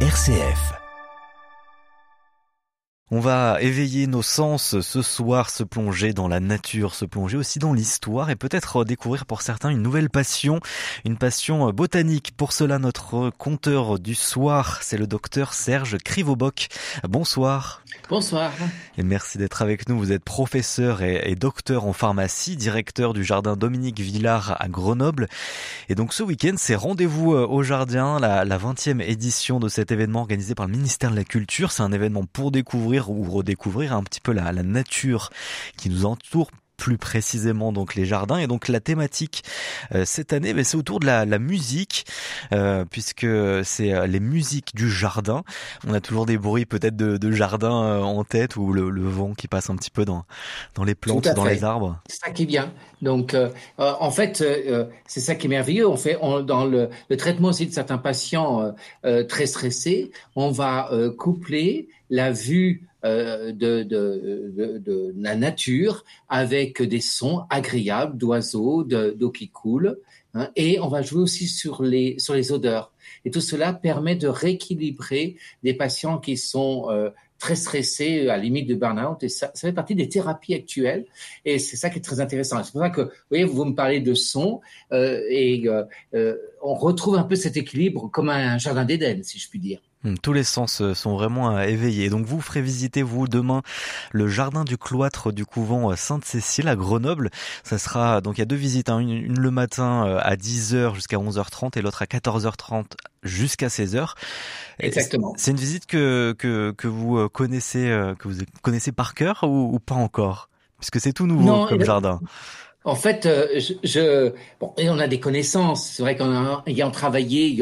RCF. 0.00 0.85
On 3.12 3.20
va 3.20 3.58
éveiller 3.60 4.08
nos 4.08 4.20
sens 4.20 4.80
ce 4.80 5.00
soir, 5.00 5.48
se 5.48 5.62
plonger 5.62 6.12
dans 6.12 6.26
la 6.26 6.40
nature, 6.40 6.96
se 6.96 7.04
plonger 7.04 7.36
aussi 7.36 7.60
dans 7.60 7.72
l'histoire 7.72 8.30
et 8.30 8.34
peut-être 8.34 8.82
découvrir 8.84 9.26
pour 9.26 9.42
certains 9.42 9.68
une 9.68 9.80
nouvelle 9.80 10.10
passion, 10.10 10.58
une 11.04 11.16
passion 11.16 11.70
botanique. 11.70 12.32
Pour 12.36 12.52
cela, 12.52 12.80
notre 12.80 13.30
conteur 13.30 14.00
du 14.00 14.16
soir, 14.16 14.80
c'est 14.82 14.98
le 14.98 15.06
docteur 15.06 15.54
Serge 15.54 15.98
Krivoboc. 15.98 16.66
Bonsoir. 17.08 17.84
Bonsoir. 18.08 18.50
Et 18.98 19.04
merci 19.04 19.38
d'être 19.38 19.62
avec 19.62 19.88
nous. 19.88 19.96
Vous 19.98 20.10
êtes 20.10 20.24
professeur 20.24 21.00
et, 21.02 21.36
docteur 21.36 21.86
en 21.86 21.92
pharmacie, 21.92 22.56
directeur 22.56 23.14
du 23.14 23.22
jardin 23.22 23.54
Dominique 23.56 24.00
Villard 24.00 24.56
à 24.58 24.66
Grenoble. 24.66 25.28
Et 25.88 25.94
donc 25.94 26.12
ce 26.12 26.24
week-end, 26.24 26.54
c'est 26.56 26.74
rendez-vous 26.74 27.34
euh, 27.34 27.46
au 27.46 27.62
jardin, 27.62 28.18
la, 28.18 28.44
la 28.44 28.58
20e 28.58 29.00
édition 29.00 29.60
de 29.60 29.68
cet 29.68 29.92
événement 29.92 30.22
organisé 30.22 30.56
par 30.56 30.66
le 30.66 30.72
ministère 30.72 31.12
de 31.12 31.16
la 31.16 31.24
Culture. 31.24 31.70
C'est 31.70 31.84
un 31.84 31.92
événement 31.92 32.24
pour 32.32 32.50
découvrir 32.50 32.95
ou 33.04 33.22
redécouvrir 33.24 33.94
un 33.94 34.02
petit 34.02 34.20
peu 34.20 34.32
la, 34.32 34.52
la 34.52 34.62
nature 34.62 35.30
qui 35.76 35.90
nous 35.90 36.06
entoure 36.06 36.50
plus 36.76 36.98
précisément 36.98 37.72
donc 37.72 37.94
les 37.94 38.04
jardins 38.04 38.38
et 38.38 38.46
donc 38.46 38.68
la 38.68 38.80
thématique 38.80 39.42
euh, 39.94 40.04
cette 40.04 40.32
année. 40.32 40.54
C'est 40.64 40.76
autour 40.76 41.00
de 41.00 41.06
la, 41.06 41.24
la 41.24 41.38
musique 41.38 42.06
euh, 42.52 42.84
puisque 42.90 43.26
c'est 43.64 43.92
euh, 43.92 44.06
les 44.06 44.20
musiques 44.20 44.74
du 44.74 44.90
jardin. 44.90 45.42
On 45.86 45.94
a 45.94 46.00
toujours 46.00 46.26
des 46.26 46.38
bruits 46.38 46.66
peut-être 46.66 46.96
de, 46.96 47.16
de, 47.16 47.30
jardin 47.30 48.00
en 48.00 48.24
tête 48.24 48.56
ou 48.56 48.72
le, 48.72 48.90
le, 48.90 49.02
vent 49.02 49.34
qui 49.34 49.48
passe 49.48 49.70
un 49.70 49.76
petit 49.76 49.90
peu 49.90 50.04
dans 50.04 50.24
dans 50.74 50.84
les 50.84 50.94
plantes 50.94 51.28
dans 51.34 51.44
les 51.44 51.64
arbres. 51.64 52.00
C'est 52.08 52.20
ça 52.20 52.30
qui 52.30 52.44
est 52.44 52.46
bien. 52.46 52.72
Donc 53.02 53.36
en 53.78 54.10
fait 54.10 54.44
c'est 55.06 55.20
ça 55.20 55.34
qui 55.34 55.46
est 55.46 55.50
merveilleux. 55.50 55.88
On 55.88 55.96
fait 55.96 56.18
on, 56.20 56.40
dans 56.40 56.64
le, 56.64 56.88
le, 57.08 57.16
traitement 57.16 57.48
aussi 57.48 57.66
de 57.66 57.72
certains 57.72 57.98
patients 57.98 58.74
très 59.28 59.46
stressés 59.46 60.10
on 60.34 60.50
va 60.50 60.90
coupler 61.18 61.88
la 62.10 62.32
vue 62.32 62.88
euh, 63.04 63.52
de, 63.52 63.82
de, 63.82 64.52
de, 64.56 64.78
de, 64.78 65.14
la 65.16 65.36
nature 65.36 66.04
avec 66.28 66.82
des 66.82 67.00
sons 67.00 67.44
agréables 67.50 68.16
d'oiseaux, 68.16 68.84
d'eau 68.84 69.30
qui 69.30 69.48
coule. 69.48 69.98
Hein, 70.34 70.50
et 70.56 70.80
on 70.80 70.88
va 70.88 71.02
jouer 71.02 71.22
aussi 71.22 71.46
sur 71.46 71.82
les, 71.82 72.18
sur 72.18 72.34
les 72.34 72.52
odeurs. 72.52 72.92
Et 73.24 73.30
tout 73.30 73.40
cela 73.40 73.72
permet 73.72 74.16
de 74.16 74.28
rééquilibrer 74.28 75.36
des 75.62 75.74
patients 75.74 76.18
qui 76.18 76.36
sont 76.36 76.86
euh, 76.90 77.10
très 77.38 77.56
stressés, 77.56 78.22
à 78.22 78.36
la 78.36 78.38
limite 78.38 78.68
de 78.68 78.74
burn-out. 78.74 79.22
Et 79.22 79.28
ça, 79.28 79.50
ça 79.54 79.68
fait 79.68 79.72
partie 79.72 79.94
des 79.94 80.08
thérapies 80.08 80.54
actuelles. 80.54 81.06
Et 81.44 81.58
c'est 81.58 81.76
ça 81.76 81.90
qui 81.90 81.98
est 81.98 82.02
très 82.02 82.20
intéressant. 82.20 82.62
C'est 82.64 82.72
pour 82.72 82.80
ça 82.80 82.90
que, 82.90 83.02
vous 83.02 83.10
voyez, 83.30 83.44
vous 83.44 83.64
me 83.64 83.74
parlez 83.74 84.00
de 84.00 84.14
son 84.14 84.60
euh, 84.92 85.22
et 85.30 85.64
euh, 86.14 86.34
on 86.62 86.74
retrouve 86.74 87.16
un 87.16 87.24
peu 87.24 87.36
cet 87.36 87.56
équilibre 87.56 88.10
comme 88.10 88.30
un 88.30 88.58
jardin 88.58 88.84
d'Éden, 88.84 89.22
si 89.22 89.38
je 89.38 89.48
puis 89.48 89.58
dire. 89.58 89.80
Hmm, 90.04 90.14
tous 90.22 90.32
les 90.32 90.44
sens 90.44 90.82
euh, 90.82 90.94
sont 90.94 91.14
vraiment 91.14 91.56
euh, 91.56 91.62
éveillés. 91.62 92.10
Donc 92.10 92.26
vous 92.26 92.40
ferez 92.40 92.60
visiter 92.60 93.02
vous 93.02 93.28
demain 93.28 93.62
le 94.12 94.28
jardin 94.28 94.64
du 94.64 94.76
cloître 94.76 95.32
du 95.32 95.46
couvent 95.46 95.90
euh, 95.90 95.96
Sainte-Cécile 95.96 96.68
à 96.68 96.76
Grenoble. 96.76 97.30
Ça 97.64 97.78
sera 97.78 98.20
donc 98.20 98.36
il 98.36 98.40
y 98.40 98.42
a 98.42 98.46
deux 98.46 98.56
visites, 98.56 98.90
hein. 98.90 98.98
une, 98.98 99.38
le 99.38 99.50
matin 99.50 100.18
à 100.20 100.36
10h 100.36 100.94
jusqu'à 100.94 101.16
11h30 101.16 101.78
et 101.78 101.82
l'autre 101.82 102.02
à 102.02 102.04
14h30 102.04 102.84
jusqu'à 103.22 103.68
16h. 103.68 104.12
Exactement. 104.78 105.32
C'est 105.36 105.50
une 105.50 105.56
visite 105.56 105.86
que, 105.86 106.34
que, 106.38 106.72
que 106.76 106.88
vous 106.88 107.28
connaissez 107.30 107.86
que 108.18 108.28
vous 108.28 108.34
connaissez 108.62 108.92
par 108.92 109.14
cœur 109.14 109.44
ou, 109.44 109.74
ou 109.74 109.78
pas 109.80 109.94
encore? 109.94 110.50
Puisque 110.78 111.00
c'est 111.00 111.14
tout 111.14 111.26
nouveau 111.26 111.44
non, 111.44 111.66
comme 111.66 111.82
jardin. 111.82 112.20
En 112.86 112.94
fait, 112.94 113.26
euh, 113.26 113.48
je, 113.58 113.72
je, 113.82 114.32
bon, 114.60 114.72
et 114.78 114.88
on 114.88 115.00
a 115.00 115.08
des 115.08 115.18
connaissances. 115.18 115.90
C'est 115.90 116.04
vrai 116.04 116.14
qu'en 116.14 116.62
ayant 116.66 116.92
travaillé 116.92 117.60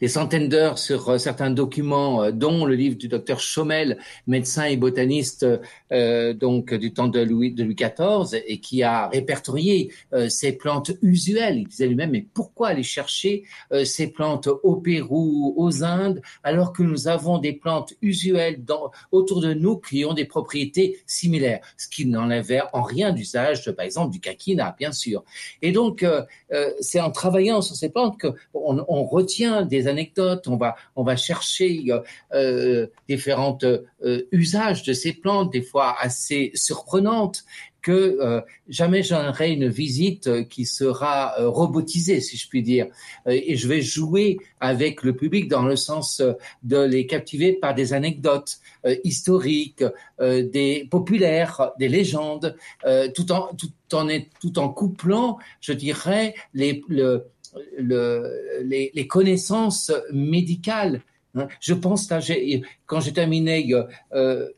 des 0.00 0.08
centaines 0.08 0.48
d'heures 0.48 0.78
sur 0.78 1.10
euh, 1.10 1.18
certains 1.18 1.50
documents, 1.50 2.24
euh, 2.24 2.32
dont 2.32 2.64
le 2.64 2.74
livre 2.74 2.96
du 2.96 3.06
docteur 3.06 3.38
Chaumel, 3.38 3.98
médecin 4.26 4.64
et 4.64 4.76
botaniste, 4.76 5.46
euh, 5.92 6.34
donc 6.34 6.74
du 6.74 6.92
temps 6.92 7.06
de 7.06 7.20
Louis 7.20 7.52
de 7.52 7.62
Louis 7.62 7.76
XIV, 7.76 8.42
et 8.48 8.58
qui 8.58 8.82
a 8.82 9.06
répertorié 9.06 9.92
ces 10.28 10.52
plantes 10.52 10.90
usuelles. 11.02 11.58
Il 11.58 11.68
disait 11.68 11.86
lui-même, 11.86 12.10
mais 12.10 12.26
pourquoi 12.34 12.68
aller 12.68 12.82
chercher 12.82 13.44
ces 13.84 14.08
plantes 14.08 14.48
au 14.64 14.76
Pérou, 14.76 15.54
aux 15.56 15.84
Indes, 15.84 16.20
alors 16.42 16.72
que 16.72 16.82
nous 16.82 17.06
avons 17.06 17.38
des 17.38 17.52
plantes 17.52 17.94
usuelles 18.02 18.64
dans, 18.64 18.90
autour 19.12 19.40
de 19.40 19.54
nous 19.54 19.76
qui 19.76 20.04
ont 20.04 20.14
des 20.14 20.24
propriétés 20.24 20.98
similaires, 21.06 21.60
ce 21.76 21.88
qui 21.88 22.06
n'enlève 22.06 22.64
en 22.72 22.82
rien 22.82 23.12
d'usage, 23.12 23.70
par 23.72 23.84
exemple, 23.84 24.12
du 24.12 24.20
bien 24.72 24.92
sûr. 24.92 25.24
Et 25.62 25.72
donc, 25.72 26.02
euh, 26.02 26.22
euh, 26.52 26.70
c'est 26.80 27.00
en 27.00 27.10
travaillant 27.10 27.60
sur 27.62 27.76
ces 27.76 27.88
plantes 27.88 28.20
qu'on 28.20 28.84
on 28.88 29.04
retient 29.04 29.62
des 29.62 29.88
anecdotes, 29.88 30.46
on 30.48 30.56
va, 30.56 30.76
on 30.96 31.02
va 31.02 31.16
chercher 31.16 31.84
euh, 32.32 32.86
différents 33.08 33.58
usages 34.32 34.82
de 34.82 34.92
ces 34.92 35.12
plantes, 35.12 35.52
des 35.52 35.62
fois 35.62 35.96
assez 36.00 36.50
surprenantes, 36.54 37.44
que 37.84 38.16
euh, 38.20 38.40
jamais 38.66 39.02
j'aurai 39.02 39.52
une 39.52 39.68
visite 39.68 40.48
qui 40.48 40.64
sera 40.64 41.38
euh, 41.38 41.48
robotisée, 41.48 42.20
si 42.20 42.38
je 42.38 42.48
puis 42.48 42.62
dire. 42.62 42.86
Euh, 43.26 43.38
et 43.46 43.56
je 43.56 43.68
vais 43.68 43.82
jouer 43.82 44.38
avec 44.58 45.02
le 45.02 45.14
public 45.14 45.48
dans 45.48 45.62
le 45.62 45.76
sens 45.76 46.22
de 46.62 46.80
les 46.80 47.06
captiver 47.06 47.52
par 47.52 47.74
des 47.74 47.92
anecdotes 47.92 48.58
historiques, 49.04 49.84
des 50.18 50.88
populaires, 50.90 51.72
des 51.78 51.88
légendes, 51.88 52.56
tout 53.14 53.30
en 53.30 53.50
tout 53.54 53.72
en 53.92 54.08
tout 54.40 54.58
en 54.58 54.68
couplant, 54.70 55.38
je 55.60 55.74
dirais, 55.74 56.34
les 56.54 56.82
le, 56.88 57.26
le, 57.76 58.62
les, 58.62 58.90
les 58.94 59.06
connaissances 59.06 59.92
médicales. 60.12 61.02
Hein. 61.34 61.48
Je 61.60 61.74
pense 61.74 62.08
là, 62.10 62.20
quand 62.86 63.00
j'ai 63.00 63.12
terminé 63.12 63.68
euh, 64.14 64.48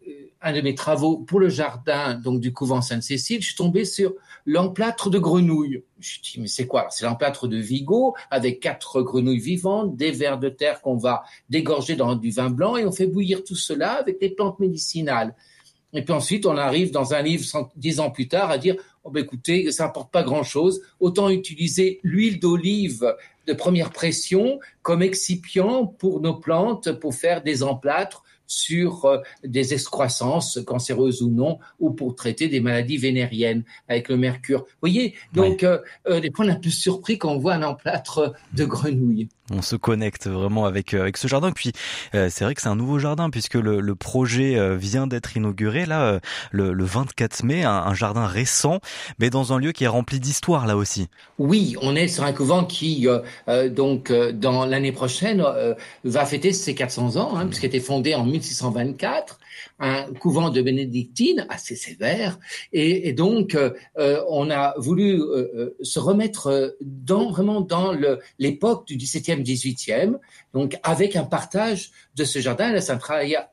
un 0.47 0.53
de 0.53 0.61
mes 0.61 0.77
travaux 0.77 1.19
pour 1.19 1.41
le 1.41 1.49
jardin 1.49 2.15
donc 2.15 2.41
du 2.41 2.53
couvent 2.53 2.81
Sainte-Cécile, 2.81 3.43
je 3.43 3.49
suis 3.49 3.57
tombé 3.57 3.85
sur 3.85 4.15
l'emplâtre 4.47 5.11
de 5.11 5.19
grenouilles. 5.19 5.83
Je 5.99 6.19
me 6.19 6.23
dis 6.23 6.41
mais 6.41 6.47
c'est 6.47 6.69
quoi? 6.69 6.87
C'est 6.91 7.05
l'emplâtre 7.05 7.49
de 7.49 7.57
Vigo 7.57 8.15
avec 8.31 8.61
quatre 8.61 9.03
grenouilles 9.03 9.41
vivantes, 9.41 9.97
des 9.97 10.13
vers 10.13 10.39
de 10.39 10.49
terre 10.49 10.81
qu'on 10.83 10.97
va 10.97 11.25
dégorger 11.51 11.97
dans 11.97 12.15
du 12.15 12.31
vin 12.31 12.49
blanc 12.49 12.77
et 12.77 12.87
on 12.87 12.93
fait 12.93 13.09
bouillir 13.09 13.43
tout 13.43 13.57
cela 13.57 13.95
avec 13.95 14.21
des 14.21 14.29
plantes 14.29 14.61
médicinales. 14.61 15.35
Et 15.93 16.03
puis 16.03 16.15
ensuite, 16.15 16.47
on 16.47 16.57
arrive 16.57 16.93
dans 16.93 17.13
un 17.13 17.23
livre 17.23 17.45
dix 17.75 17.99
ans 17.99 18.11
plus 18.11 18.29
tard 18.29 18.51
à 18.51 18.59
dire 18.59 18.77
oh 19.03 19.11
ben 19.11 19.25
écoutez, 19.25 19.73
ça 19.73 19.87
n'apporte 19.87 20.13
pas 20.13 20.23
grand-chose, 20.23 20.81
autant 21.01 21.29
utiliser 21.29 21.99
l'huile 22.05 22.39
d'olive 22.39 23.17
de 23.49 23.53
première 23.53 23.91
pression 23.91 24.61
comme 24.83 25.03
excipient 25.03 25.87
pour 25.87 26.21
nos 26.21 26.35
plantes 26.35 26.93
pour 27.01 27.15
faire 27.15 27.43
des 27.43 27.65
emplâtres 27.65 28.23
sur 28.47 29.05
euh, 29.05 29.19
des 29.45 29.75
excroissances 29.75 30.59
cancéreuses 30.67 31.23
ou 31.23 31.31
non, 31.31 31.59
ou 31.81 31.91
pour 31.91 32.15
traiter 32.15 32.49
des 32.49 32.61
maladies 32.61 32.97
vénériennes 32.99 33.65
avec 33.89 34.09
le 34.09 34.17
mercure. 34.17 34.61
Vous 34.61 34.81
voyez, 34.83 35.15
donc 35.33 35.61
ouais. 35.61 35.65
euh, 35.65 35.79
euh, 36.09 36.21
des 36.21 36.31
fois 36.31 36.45
on 36.45 36.49
est 36.49 36.53
un 36.53 36.57
peu 36.57 36.71
surpris 36.71 37.19
quand 37.19 37.33
on 37.33 37.39
voit 37.39 37.55
un 37.55 37.63
emplâtre 37.63 38.33
de 38.55 38.65
grenouille 38.65 39.29
on 39.51 39.63
se 39.63 39.77
connecte 39.77 40.27
vraiment 40.27 40.65
avec 40.65 40.95
euh, 40.95 41.03
avec 41.03 41.17
ce 41.17 41.29
jardin. 41.29 41.53
Puis 41.53 41.73
euh, 42.15 42.29
c'est 42.31 42.45
vrai 42.45 42.55
que 42.55 42.63
c'est 42.63 42.69
un 42.69 42.77
nouveau 42.77 42.99
jardin 42.99 43.31
puisque 43.31 43.55
le, 43.55 43.81
le 43.81 43.95
projet 43.95 44.57
euh, 44.57 44.77
vient 44.77 45.07
d'être 45.07 45.37
inauguré 45.37 45.87
là 45.87 46.21
le, 46.51 46.73
le, 46.73 46.85
24 46.85 47.45
mai, 47.45 47.65
un, 47.65 47.71
un, 47.71 47.95
jardin 47.95 48.27
récent, 48.27 48.81
mais 49.19 49.31
dans 49.31 49.53
un 49.53 49.59
lieu 49.59 49.73
qui 49.73 49.85
est 49.85 49.89
rempli 49.89 50.21
d'histoire 50.21 50.67
là 50.67 50.77
aussi. 50.77 51.09
Oui, 51.39 51.77
on 51.83 51.95
est 51.95 52.09
sur 52.09 52.25
un 52.25 52.33
couvent 52.33 52.65
qui 52.65 53.07
euh, 53.49 53.69
donc 53.69 54.13
dans 54.13 54.67
l'année 54.67 54.93
prochaine 54.93 55.45
va 56.05 56.27
fêter 56.27 56.53
ses 56.53 56.75
400 56.75 57.17
ans, 57.17 57.37
hein, 57.37 57.47
puisqu'il 57.47 57.67
a 57.67 57.69
été 57.69 57.81
fondé 57.81 58.15
en 58.15 58.25
1624 58.39 59.39
un 59.79 60.13
couvent 60.15 60.51
de 60.51 60.63
bénédictines 60.63 61.47
assez 61.49 61.77
sévère, 61.77 62.39
et, 62.73 63.13
donc 63.13 63.55
euh, 63.55 63.71
on 64.29 64.51
a 64.51 64.75
voulu 64.79 65.21
euh, 65.21 65.77
se 65.83 65.99
remettre 65.99 66.77
vraiment 67.31 67.61
dans 67.61 67.93
l'époque 68.39 68.87
du 68.87 68.97
17e 68.97 69.43
18e, 69.43 70.19
donc 70.55 70.79
avec 70.83 71.17
un 71.17 71.25
partage 71.25 71.91
de 72.15 72.25
ce 72.25 72.39
jardin. 72.39 72.79
C'est 72.81 72.93
un 72.93 72.99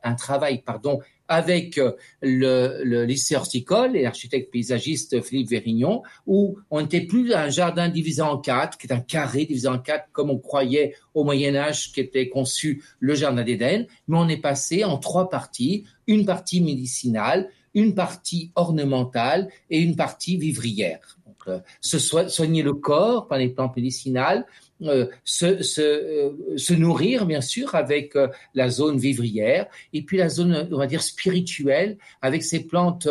un 0.02 0.14
travail 0.14 0.62
pardon, 0.62 1.00
avec 1.28 1.78
euh, 1.78 1.92
le, 2.22 2.82
le 2.84 3.04
lycée 3.04 3.36
horticole 3.36 3.96
et 3.96 4.02
l'architecte 4.02 4.52
paysagiste 4.52 5.22
Philippe 5.22 5.50
Vérignon, 5.50 6.02
où 6.26 6.58
on 6.70 6.80
n'était 6.80 7.02
plus 7.02 7.32
un 7.32 7.48
jardin 7.48 7.88
divisé 7.88 8.22
en 8.22 8.38
quatre, 8.38 8.78
qui 8.78 8.86
est 8.86 8.92
un 8.92 9.00
carré 9.00 9.46
divisé 9.46 9.68
en 9.68 9.78
quatre, 9.78 10.08
comme 10.12 10.30
on 10.30 10.38
croyait 10.38 10.94
au 11.14 11.24
Moyen 11.24 11.54
Âge, 11.56 11.92
qui 11.92 12.00
était 12.00 12.28
conçu 12.28 12.82
le 13.00 13.14
jardin 13.14 13.42
d'Éden, 13.42 13.86
mais 14.08 14.18
on 14.18 14.28
est 14.28 14.36
passé 14.36 14.84
en 14.84 14.98
trois 14.98 15.30
parties, 15.30 15.84
une 16.06 16.26
partie 16.26 16.60
médicinale, 16.60 17.48
une 17.74 17.94
partie 17.94 18.52
ornementale 18.54 19.48
et 19.70 19.80
une 19.80 19.96
partie 19.96 20.36
vivrière. 20.36 21.18
Donc, 21.26 21.36
euh, 21.48 21.58
se 21.80 21.98
soigner 21.98 22.62
le 22.62 22.74
corps 22.74 23.26
par 23.26 23.38
les 23.38 23.48
plantes 23.48 23.76
médicinales, 23.76 24.46
euh, 24.84 25.06
se, 25.24 25.62
se, 25.62 25.80
euh, 25.80 26.56
se, 26.56 26.74
nourrir, 26.74 27.26
bien 27.26 27.40
sûr, 27.40 27.74
avec 27.74 28.16
euh, 28.16 28.28
la 28.54 28.68
zone 28.68 28.98
vivrière, 28.98 29.66
et 29.92 30.02
puis 30.02 30.18
la 30.18 30.28
zone, 30.28 30.68
on 30.72 30.78
va 30.78 30.86
dire, 30.86 31.02
spirituelle, 31.02 31.98
avec 32.22 32.42
ces 32.42 32.64
plantes 32.64 33.08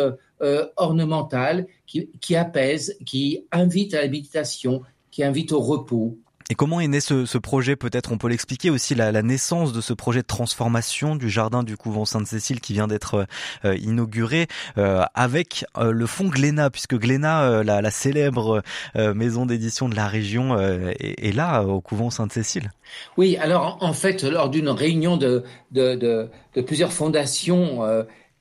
ornementales 0.76 1.66
qui, 1.86 2.10
qui 2.20 2.36
apaisent, 2.36 2.98
qui 3.06 3.46
invitent 3.50 3.94
à 3.94 4.02
la 4.02 4.08
méditation, 4.08 4.82
qui 5.10 5.24
invitent 5.24 5.52
au 5.52 5.60
repos. 5.60 6.18
Et 6.50 6.54
comment 6.54 6.78
est 6.80 6.88
né 6.88 7.00
ce, 7.00 7.24
ce 7.24 7.38
projet 7.38 7.74
Peut-être 7.74 8.12
on 8.12 8.18
peut 8.18 8.28
l'expliquer 8.28 8.68
aussi 8.68 8.94
la, 8.94 9.10
la, 9.12 9.22
naissance 9.22 9.72
de 9.72 9.80
ce 9.80 9.94
projet 9.94 10.20
de 10.20 10.26
transformation 10.26 11.16
du 11.16 11.30
jardin 11.30 11.62
du 11.62 11.78
couvent 11.78 12.04
Sainte-Cécile 12.04 12.60
qui 12.60 12.74
vient 12.74 12.86
d'être 12.86 13.26
euh, 13.64 13.76
inauguré 13.78 14.46
euh, 14.76 15.04
avec 15.14 15.64
euh, 15.78 15.90
le 15.90 16.04
fonds 16.04 16.28
Glénat, 16.28 16.68
puisque 16.68 16.96
Glénat, 16.96 17.44
euh, 17.44 17.64
la, 17.64 17.80
la, 17.80 17.90
célèbre 17.90 18.62
euh, 18.94 19.14
maison 19.14 19.46
d'édition 19.46 19.88
de 19.88 19.96
la 19.96 20.06
région, 20.06 20.60
est, 20.60 21.26
est, 21.26 21.32
là 21.32 21.62
au 21.62 21.80
couvent 21.80 22.10
Sainte-Cécile. 22.10 22.70
Oui, 23.16 23.38
alors 23.38 23.78
en 23.80 23.94
fait, 23.94 24.22
lors 24.22 24.50
d'une 24.50 24.68
réunion 24.68 25.16
de, 25.16 25.44
de, 25.70 25.94
de, 25.94 26.28
de, 26.54 26.60
plusieurs 26.60 26.92
fondations 26.92 27.80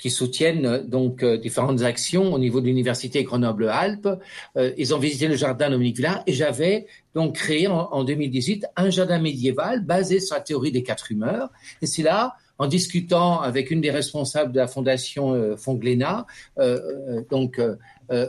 qui 0.03 0.09
soutiennent 0.09 0.85
donc 0.85 1.23
euh, 1.23 1.37
différentes 1.37 1.81
actions 1.81 2.33
au 2.33 2.37
niveau 2.37 2.59
de 2.59 2.65
l'université 2.65 3.23
Grenoble-Alpes. 3.23 4.09
Euh, 4.57 4.73
ils 4.77 4.93
ont 4.93 4.99
visité 4.99 5.29
le 5.29 5.37
jardin 5.37 5.69
Dominique 5.69 5.95
Villard 5.95 6.23
et 6.27 6.33
j'avais 6.33 6.87
donc 7.15 7.35
créé 7.35 7.67
en, 7.67 7.87
en, 7.89 8.03
2018 8.03 8.65
un 8.75 8.89
jardin 8.89 9.19
médiéval 9.19 9.79
basé 9.85 10.19
sur 10.19 10.35
la 10.35 10.41
théorie 10.41 10.73
des 10.73 10.83
quatre 10.83 11.09
humeurs. 11.09 11.47
Et 11.81 11.85
c'est 11.85 12.03
là, 12.03 12.35
en 12.57 12.67
discutant 12.67 13.41
avec 13.41 13.71
une 13.71 13.81
des 13.81 13.91
responsables 13.91 14.51
de 14.51 14.59
la 14.59 14.67
fondation 14.67 15.33
euh, 15.33 15.57
Fongléna, 15.57 16.25
euh, 16.59 17.21
donc 17.29 17.59
euh, 17.59 17.75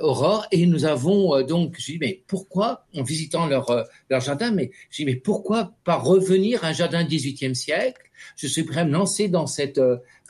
Aurore, 0.00 0.47
et 0.50 0.67
nous 0.67 0.87
avons 0.87 1.43
donc, 1.43 1.75
je 1.79 1.93
dis 1.93 1.99
mais 2.00 2.23
pourquoi, 2.26 2.87
en 2.97 3.03
visitant 3.03 3.47
leur, 3.47 3.87
leur 4.09 4.21
jardin, 4.21 4.50
mais 4.50 4.71
je 4.91 4.99
dis 4.99 5.05
mais 5.05 5.17
pourquoi 5.17 5.73
pas 5.85 5.97
revenir 5.97 6.65
à 6.65 6.69
un 6.69 6.73
jardin 6.73 7.05
18e 7.05 7.55
siècle? 7.55 8.00
Je 8.37 8.47
suis 8.47 8.62
prêt 8.62 8.81
à 8.81 8.85
me 8.85 8.93
lancer 8.93 9.29
dans 9.29 9.47
cette 9.47 9.81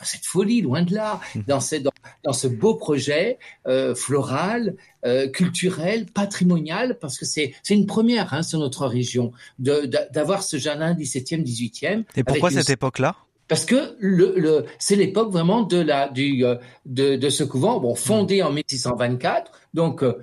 cette 0.04 0.24
folie, 0.24 0.62
loin 0.62 0.82
de 0.82 0.94
là, 0.94 1.20
dans, 1.46 1.60
ce, 1.60 1.76
dans, 1.76 1.92
dans 2.24 2.32
ce 2.32 2.46
beau 2.46 2.74
projet 2.74 3.38
euh, 3.66 3.94
floral, 3.94 4.76
euh, 5.04 5.28
culturel, 5.28 6.06
patrimonial, 6.06 6.98
parce 7.00 7.18
que 7.18 7.24
c'est 7.24 7.54
une 7.70 7.86
première 7.86 8.34
hein, 8.34 8.42
sur 8.42 8.58
notre 8.58 8.86
région 8.86 9.32
d'avoir 9.58 10.42
ce 10.42 10.56
jardin 10.56 10.94
17e, 10.94 11.42
18e. 11.42 12.04
Et 12.16 12.24
pourquoi 12.24 12.50
cette 12.50 12.68
une... 12.68 12.74
époque-là? 12.74 13.16
Parce 13.48 13.64
que 13.64 13.96
le, 13.98 14.34
le, 14.36 14.64
c'est 14.78 14.96
l'époque 14.96 15.30
vraiment 15.30 15.62
de 15.62 15.78
la 15.78 16.08
du 16.08 16.44
euh, 16.44 16.56
de, 16.86 17.16
de 17.16 17.28
ce 17.28 17.44
couvent, 17.44 17.80
bon 17.80 17.94
fondé 17.94 18.42
en 18.42 18.52
1624. 18.52 19.52
Donc 19.74 20.02
euh, 20.02 20.14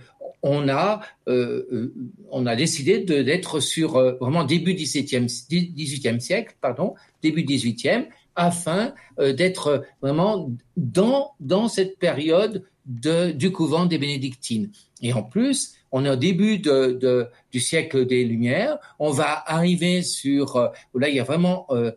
on 0.43 0.67
a 0.69 1.01
euh, 1.27 1.93
on 2.29 2.45
a 2.45 2.55
décidé 2.55 2.99
d'être 2.99 3.59
sur 3.59 3.97
euh, 3.97 4.13
vraiment 4.19 4.43
début 4.43 4.73
17e 4.73 5.27
18e 5.49 6.19
siècle, 6.19 6.55
pardon, 6.61 6.95
début 7.21 7.43
18e 7.43 8.07
afin 8.35 8.93
euh, 9.19 9.33
d'être 9.33 9.85
vraiment 10.01 10.49
dans, 10.77 11.31
dans 11.39 11.67
cette 11.67 11.99
période 11.99 12.63
de, 12.85 13.31
du 13.31 13.51
couvent 13.51 13.85
des 13.85 13.97
bénédictines. 13.97 14.71
Et 15.01 15.13
en 15.13 15.23
plus, 15.23 15.75
on 15.91 16.05
est 16.05 16.09
au 16.09 16.15
début 16.15 16.57
de, 16.57 16.93
de, 16.93 17.27
du 17.51 17.59
siècle 17.59 18.05
des 18.05 18.23
Lumières, 18.23 18.77
on 18.99 19.11
va 19.11 19.43
arriver 19.45 20.01
sur, 20.01 20.55
euh, 20.55 20.67
là 20.95 21.09
il 21.09 21.15
y 21.15 21.19
a 21.19 21.23
vraiment 21.23 21.67
euh, 21.71 21.75
euh, 21.85 21.91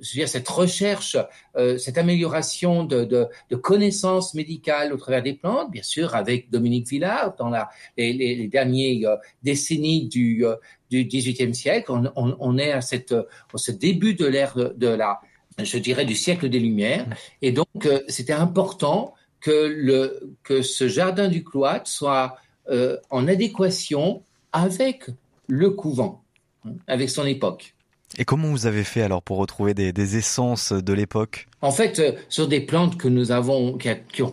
dire, 0.00 0.28
cette 0.28 0.48
recherche, 0.48 1.16
euh, 1.56 1.78
cette 1.78 1.98
amélioration 1.98 2.84
de, 2.84 3.28
connaissances 3.62 4.34
médicales 4.34 4.92
au 4.92 4.96
travers 4.96 5.22
des 5.22 5.34
plantes, 5.34 5.70
bien 5.70 5.82
sûr 5.82 6.14
avec 6.14 6.50
Dominique 6.50 6.88
Villard 6.88 7.34
dans 7.36 7.52
les, 7.96 8.48
dernières 8.48 9.18
décennies 9.42 10.08
du, 10.08 10.44
XVIIIe 10.90 11.54
siècle, 11.54 11.92
on, 12.16 12.58
est 12.58 12.72
à 12.72 12.80
ce 12.80 13.70
début 13.70 14.14
de 14.14 14.26
l'ère 14.26 14.54
de, 14.54 14.88
la 14.88 15.20
je 15.64 15.78
dirais, 15.78 16.04
du 16.04 16.14
siècle 16.14 16.48
des 16.48 16.60
Lumières. 16.60 17.06
Et 17.42 17.52
donc, 17.52 17.86
euh, 17.86 18.00
c'était 18.08 18.32
important 18.32 19.14
que, 19.40 20.20
ce 20.62 20.88
jardin 20.88 21.28
du 21.28 21.44
cloître 21.44 21.88
soit 21.88 22.36
euh, 22.70 22.96
en 23.10 23.28
adéquation 23.28 24.22
avec 24.52 25.06
le 25.46 25.70
couvent, 25.70 26.22
hein, 26.64 26.72
avec 26.86 27.10
son 27.10 27.26
époque. 27.26 27.74
Et 28.16 28.24
comment 28.24 28.48
vous 28.48 28.66
avez 28.66 28.84
fait 28.84 29.02
alors 29.02 29.22
pour 29.22 29.36
retrouver 29.36 29.74
des, 29.74 29.92
des 29.92 30.16
essences 30.16 30.72
de 30.72 30.92
l'époque? 30.94 31.46
En 31.60 31.70
fait, 31.70 31.98
euh, 31.98 32.12
sur 32.28 32.48
des 32.48 32.60
plantes 32.60 32.96
que 32.96 33.06
nous 33.08 33.32
avons, 33.32 33.76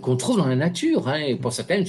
qu'on 0.01 0.15
trouve 0.15 0.37
dans 0.37 0.47
la 0.47 0.55
nature, 0.55 1.09
hein, 1.09 1.17
et 1.17 1.35
pour 1.35 1.51
certaines, 1.51 1.85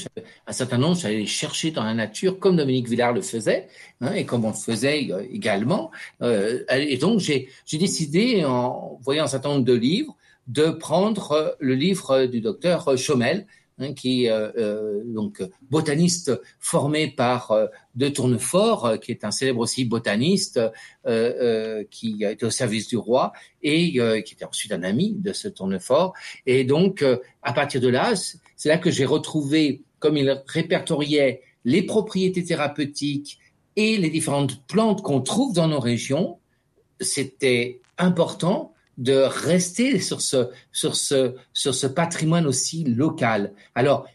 un 0.47 0.53
certain 0.53 0.79
nombre, 0.79 0.97
j'allais 0.97 1.19
les 1.19 1.27
chercher 1.27 1.71
dans 1.71 1.85
la 1.85 1.95
nature, 1.95 2.39
comme 2.39 2.57
Dominique 2.57 2.89
Villard 2.89 3.13
le 3.13 3.23
faisait, 3.23 3.69
hein, 4.01 4.13
et 4.15 4.25
comme 4.25 4.45
on 4.45 4.49
le 4.49 4.55
faisait 4.55 5.09
euh, 5.13 5.23
également. 5.31 5.91
Euh, 6.23 6.65
et 6.71 6.97
donc, 6.97 7.21
j'ai 7.21 7.49
décidé, 7.73 8.45
en 8.45 8.99
voyant 9.03 9.25
un 9.25 9.29
certain 9.29 9.51
nombre 9.51 9.65
de 9.65 9.75
livres, 9.75 10.17
de 10.49 10.71
prendre 10.71 11.57
le 11.61 11.75
livre 11.75 12.27
du 12.27 12.41
docteur 12.41 12.97
Chomel, 12.97 13.47
Hein, 13.79 13.93
qui 13.93 14.25
est 14.25 14.31
euh, 14.31 14.53
euh, 14.57 15.03
donc 15.05 15.43
botaniste 15.69 16.33
formé 16.61 17.11
par 17.11 17.51
euh, 17.51 17.67
De 17.95 18.09
Tournefort, 18.09 18.87
euh, 18.87 18.97
qui 18.97 19.11
est 19.11 19.23
un 19.23 19.31
célèbre 19.31 19.61
aussi 19.61 19.85
botaniste 19.85 20.59
euh, 21.07 21.85
qui 21.91 22.25
été 22.25 22.47
au 22.47 22.51
service 22.51 22.89
du 22.89 22.97
roi 22.97 23.35
et 23.63 23.93
qui 24.23 24.33
était 24.33 24.47
ensuite 24.47 24.73
un 24.73 24.83
ami 24.83 25.17
de 25.19 25.35
ce 25.35 25.49
Tournefort. 25.49 26.15
Et 26.47 26.65
donc, 26.65 27.05
à 27.43 27.53
partir 27.53 27.81
de 27.83 27.89
là, 27.89 28.15
c'est 28.57 28.69
là 28.69 28.79
que 28.79 28.91
j'ai 28.91 29.05
retrouvé, 29.05 29.83
comme 29.99 30.17
il 30.17 30.43
répertoriait 30.47 31.43
les 31.65 31.83
propriétés 31.83 32.45
thérapeutiques 32.45 33.39
et 33.75 33.99
les 33.99 34.09
différentes 34.09 34.67
plantes 34.67 35.03
qu'on 35.03 35.21
trouve 35.21 35.53
dans 35.53 35.69
nos 35.69 35.81
régions, 35.81 36.39
c'était 37.01 37.81
important 37.99 38.73
de 38.99 39.15
rester 39.15 40.01
sur 40.01 40.21
ce, 40.21 40.49
sur 40.73 40.97
ce, 40.97 41.35
sur 41.53 41.75
ce 41.75 41.87
patrimoine 41.87 42.47
aussi 42.47 42.85
local. 42.85 43.53
Alors, 43.75 44.07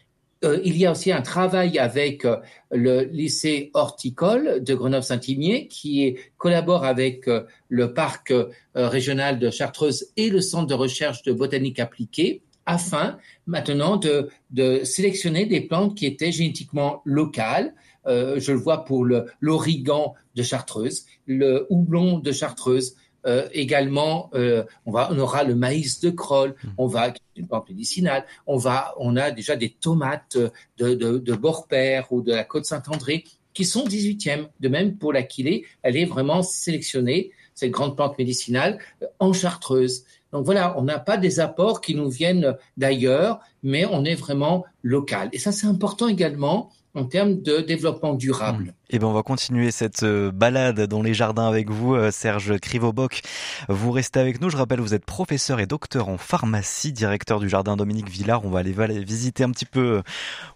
euh, 0.44 0.60
il 0.64 0.76
y 0.76 0.86
a 0.86 0.92
aussi 0.92 1.12
un 1.12 1.22
travail 1.22 1.78
avec 1.78 2.24
euh, 2.24 2.36
le 2.70 3.04
lycée 3.04 3.70
horticole 3.74 4.62
de 4.62 4.74
Grenoble-Saint-Imier 4.74 5.68
qui 5.68 6.16
collabore 6.36 6.84
avec 6.84 7.28
euh, 7.28 7.44
le 7.68 7.94
parc 7.94 8.32
régional 8.74 9.38
de 9.38 9.50
Chartreuse 9.50 10.08
et 10.16 10.30
le 10.30 10.40
centre 10.40 10.66
de 10.66 10.74
recherche 10.74 11.22
de 11.22 11.32
botanique 11.32 11.78
appliquée 11.78 12.42
afin 12.66 13.18
maintenant 13.46 13.96
de, 13.96 14.28
de 14.50 14.84
sélectionner 14.84 15.46
des 15.46 15.60
plantes 15.60 15.96
qui 15.96 16.06
étaient 16.06 16.32
génétiquement 16.32 17.02
locales. 17.04 17.74
je 18.06 18.52
le 18.52 18.58
vois 18.58 18.84
pour 18.84 19.04
l'origan 19.40 20.14
de 20.34 20.42
Chartreuse, 20.42 21.06
le 21.26 21.66
houblon 21.70 22.18
de 22.18 22.30
Chartreuse, 22.30 22.94
euh, 23.26 23.48
également, 23.52 24.30
euh, 24.34 24.64
on, 24.86 24.92
va, 24.92 25.08
on 25.12 25.18
aura 25.18 25.44
le 25.44 25.54
maïs 25.54 26.00
de 26.00 26.10
Kroll, 26.10 26.50
mmh. 26.50 26.68
on 26.78 26.86
va 26.86 27.12
une 27.36 27.46
plante 27.46 27.68
médicinale, 27.68 28.24
on 28.46 28.56
va, 28.56 28.94
on 28.98 29.16
a 29.16 29.30
déjà 29.30 29.56
des 29.56 29.70
tomates 29.70 30.36
de, 30.36 30.94
de, 30.94 31.18
de 31.18 31.34
Borpère 31.34 32.12
ou 32.12 32.22
de 32.22 32.32
la 32.32 32.44
côte 32.44 32.64
Saint-André 32.64 33.24
qui 33.54 33.64
sont 33.64 33.84
18e. 33.84 34.48
De 34.60 34.68
même 34.68 34.96
pour 34.96 35.12
l'aquilée, 35.12 35.64
elle 35.82 35.96
est 35.96 36.04
vraiment 36.04 36.42
sélectionnée, 36.42 37.30
cette 37.54 37.70
grande 37.70 37.96
plante 37.96 38.18
médicinale, 38.18 38.78
euh, 39.02 39.06
en 39.18 39.32
chartreuse. 39.32 40.04
Donc 40.32 40.44
voilà, 40.44 40.78
on 40.78 40.82
n'a 40.82 40.98
pas 40.98 41.18
des 41.18 41.40
apports 41.40 41.80
qui 41.80 41.94
nous 41.94 42.08
viennent 42.08 42.56
d'ailleurs, 42.76 43.40
mais 43.62 43.84
on 43.84 44.04
est 44.04 44.14
vraiment 44.14 44.64
local. 44.82 45.28
Et 45.32 45.38
ça, 45.38 45.52
c'est 45.52 45.66
important 45.66 46.08
également 46.08 46.70
en 46.94 47.04
termes 47.04 47.40
de 47.40 47.60
développement 47.60 48.14
durable. 48.14 48.64
Mmh. 48.64 48.72
Eh 48.94 48.98
ben, 48.98 49.06
on 49.06 49.14
va 49.14 49.22
continuer 49.22 49.70
cette 49.70 50.02
euh, 50.02 50.30
balade 50.30 50.82
dans 50.82 51.00
les 51.00 51.14
jardins 51.14 51.48
avec 51.48 51.70
vous, 51.70 51.94
euh, 51.94 52.10
Serge 52.10 52.58
Krivoboc. 52.58 53.22
Vous 53.70 53.90
restez 53.90 54.20
avec 54.20 54.42
nous. 54.42 54.50
Je 54.50 54.58
rappelle, 54.58 54.80
vous 54.80 54.92
êtes 54.92 55.06
professeur 55.06 55.60
et 55.60 55.66
docteur 55.66 56.08
en 56.08 56.18
pharmacie, 56.18 56.92
directeur 56.92 57.40
du 57.40 57.48
jardin 57.48 57.76
Dominique 57.76 58.10
Villard. 58.10 58.44
On 58.44 58.50
va 58.50 58.58
aller 58.58 58.72
visiter 59.02 59.44
un 59.44 59.50
petit 59.50 59.64
peu 59.64 59.80
euh, 59.80 60.02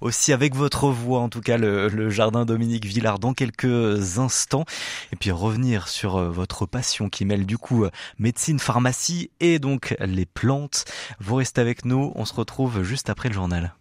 aussi 0.03 0.35
avec 0.35 0.55
votre 0.55 0.89
voix, 0.89 1.21
en 1.21 1.31
tout 1.31 1.41
cas, 1.41 1.57
le, 1.57 1.89
le 1.89 2.11
jardin 2.11 2.45
Dominique 2.45 2.85
Villard 2.85 3.19
dans 3.19 3.33
quelques 3.33 4.19
instants. 4.19 4.67
Et 5.13 5.17
puis 5.17 5.31
revenir 5.31 5.89
sur 5.89 6.19
votre 6.31 6.67
passion 6.67 7.09
qui 7.09 7.25
mêle 7.25 7.47
du 7.47 7.57
coup 7.57 7.87
médecine, 8.19 8.59
pharmacie 8.59 9.31
et 9.41 9.59
donc 9.59 9.97
les 10.01 10.27
plantes. 10.27 10.85
Vous 11.21 11.37
restez 11.37 11.63
avec 11.63 11.87
nous. 11.87 12.13
On 12.15 12.27
se 12.27 12.35
retrouve 12.35 12.83
juste 12.83 13.09
après 13.09 13.31
le 13.31 13.35
journal. 13.35 13.75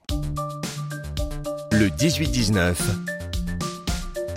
Le 1.78 1.88
18-19. 1.90 2.74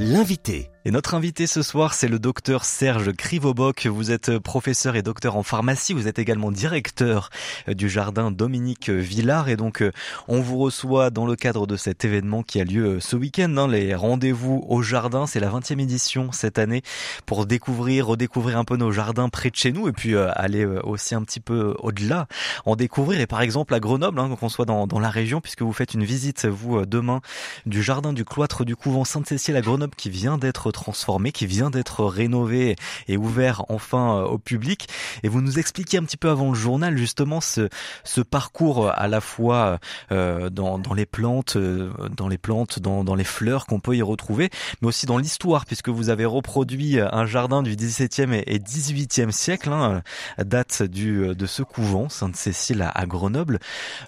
L'invité. 0.00 0.73
Et 0.85 0.92
notre 0.92 1.14
invité 1.14 1.49
ce 1.49 1.62
soir, 1.62 1.92
c'est 1.92 2.06
le 2.06 2.20
docteur 2.20 2.64
Serge 2.64 3.12
Krivoboc. 3.12 3.87
Vous 3.87 4.12
êtes 4.12 4.38
professeur 4.38 4.94
et 4.94 5.02
docteur 5.02 5.37
en 5.37 5.42
pharmacie. 5.42 5.92
Vous 5.92 6.06
êtes 6.06 6.20
également 6.20 6.52
directeur 6.52 7.30
du 7.66 7.88
jardin 7.88 8.30
Dominique 8.30 8.88
Villard. 8.88 9.49
Et 9.49 9.56
donc, 9.56 9.82
on 10.28 10.40
vous 10.40 10.56
reçoit 10.56 11.11
dans 11.11 11.26
le 11.26 11.35
cadre 11.35 11.66
de 11.66 11.76
cet 11.76 12.04
événement 12.04 12.44
qui 12.44 12.61
a 12.61 12.64
lieu 12.64 13.00
ce 13.00 13.16
week-end. 13.16 13.52
Hein, 13.56 13.66
les 13.66 13.92
rendez-vous 13.97 14.64
au 14.68 14.80
jardin. 14.80 15.26
C'est 15.26 15.40
la 15.40 15.50
20e 15.50 15.80
édition 15.80 16.30
cette 16.30 16.61
année 16.61 16.82
pour 17.26 17.44
découvrir, 17.44 18.06
redécouvrir 18.06 18.56
un 18.56 18.64
peu 18.64 18.76
nos 18.76 18.92
jardins 18.92 19.28
près 19.28 19.50
de 19.50 19.56
chez 19.56 19.73
nous 19.73 19.88
et 19.88 19.92
puis 19.92 20.14
euh, 20.14 20.30
aller 20.37 20.64
euh, 20.64 20.80
aussi 20.85 21.16
un 21.16 21.23
petit 21.23 21.40
peu 21.40 21.75
au-delà, 21.80 22.28
en 22.66 22.76
découvrir. 22.76 23.20
Et 23.20 23.26
par 23.26 23.42
exemple, 23.42 23.75
à 23.75 23.80
Grenoble, 23.80 24.20
hein, 24.20 24.37
qu'on 24.38 24.49
soit 24.49 24.64
dans, 24.64 24.87
dans 24.87 25.00
la 25.00 25.11
région, 25.11 25.40
puisque 25.40 25.62
vous 25.62 25.73
faites 25.73 25.94
une 25.94 26.04
visite, 26.04 26.47
vous, 26.47 26.87
demain, 26.87 27.20
du 27.66 27.82
jardin 27.82 28.12
du 28.12 28.25
cloître 28.25 28.64
du 28.64 28.76
couvent 28.76 29.04
Sainte-Cécile 29.04 29.56
à 29.56 29.61
Grenoble 29.61 29.94
qui 29.97 30.08
vient 30.08 30.38
d'être 30.38 30.67
transformé, 30.70 31.32
qui 31.32 31.46
vient 31.46 31.70
d'être 31.70 32.04
rénové 32.04 32.76
et 33.06 33.16
ouvert 33.16 33.64
enfin 33.68 34.22
au 34.22 34.38
public. 34.38 34.88
Et 35.22 35.28
vous 35.28 35.40
nous 35.40 35.58
expliquiez 35.58 35.98
un 35.98 36.04
petit 36.04 36.16
peu 36.16 36.30
avant 36.30 36.48
le 36.48 36.54
journal 36.54 36.96
justement 36.96 37.40
ce, 37.40 37.68
ce 38.04 38.20
parcours 38.20 38.90
à 38.90 39.08
la 39.08 39.20
fois 39.20 39.78
dans, 40.10 40.78
dans 40.78 40.94
les 40.94 41.06
plantes, 41.06 41.56
dans 41.56 42.28
les 42.28 42.38
plantes, 42.38 42.78
dans, 42.78 43.04
dans 43.04 43.14
les 43.14 43.25
fleurs 43.25 43.66
qu'on 43.66 43.80
peut 43.80 43.96
y 43.96 44.02
retrouver, 44.02 44.50
mais 44.80 44.88
aussi 44.88 45.06
dans 45.06 45.18
l'histoire, 45.18 45.66
puisque 45.66 45.88
vous 45.88 46.10
avez 46.10 46.25
reproduit 46.25 46.98
un 47.00 47.26
jardin 47.26 47.62
du 47.62 47.76
XVIIe 47.76 48.42
et 48.46 48.58
XVIIIe 48.58 49.32
siècle, 49.32 49.70
hein, 49.72 50.02
date 50.38 50.82
du, 50.82 51.34
de 51.34 51.46
ce 51.46 51.62
couvent 51.62 52.08
Sainte-Cécile 52.08 52.90
à, 52.94 53.06
Grenoble. 53.06 53.58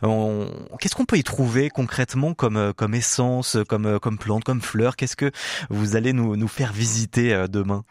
Qu'est-ce 0.03 0.95
qu'on 0.95 1.05
peut 1.05 1.19
y 1.19 1.25
trouver 1.25 1.71
concrètement 1.71 2.35
comme, 2.35 2.73
comme 2.75 2.95
essence, 2.95 3.57
comme, 3.69 3.99
comme 3.99 4.19
plante, 4.19 4.45
comme 4.45 4.61
fleur? 4.61 4.97
Qu'est-ce 4.97 5.17
que 5.17 5.31
vous 5.69 5.97
allez 5.97 6.13
nous 6.13 6.49
faire 6.51 6.73
visiter 6.73 7.33
euh, 7.33 7.47
demain? 7.47 7.85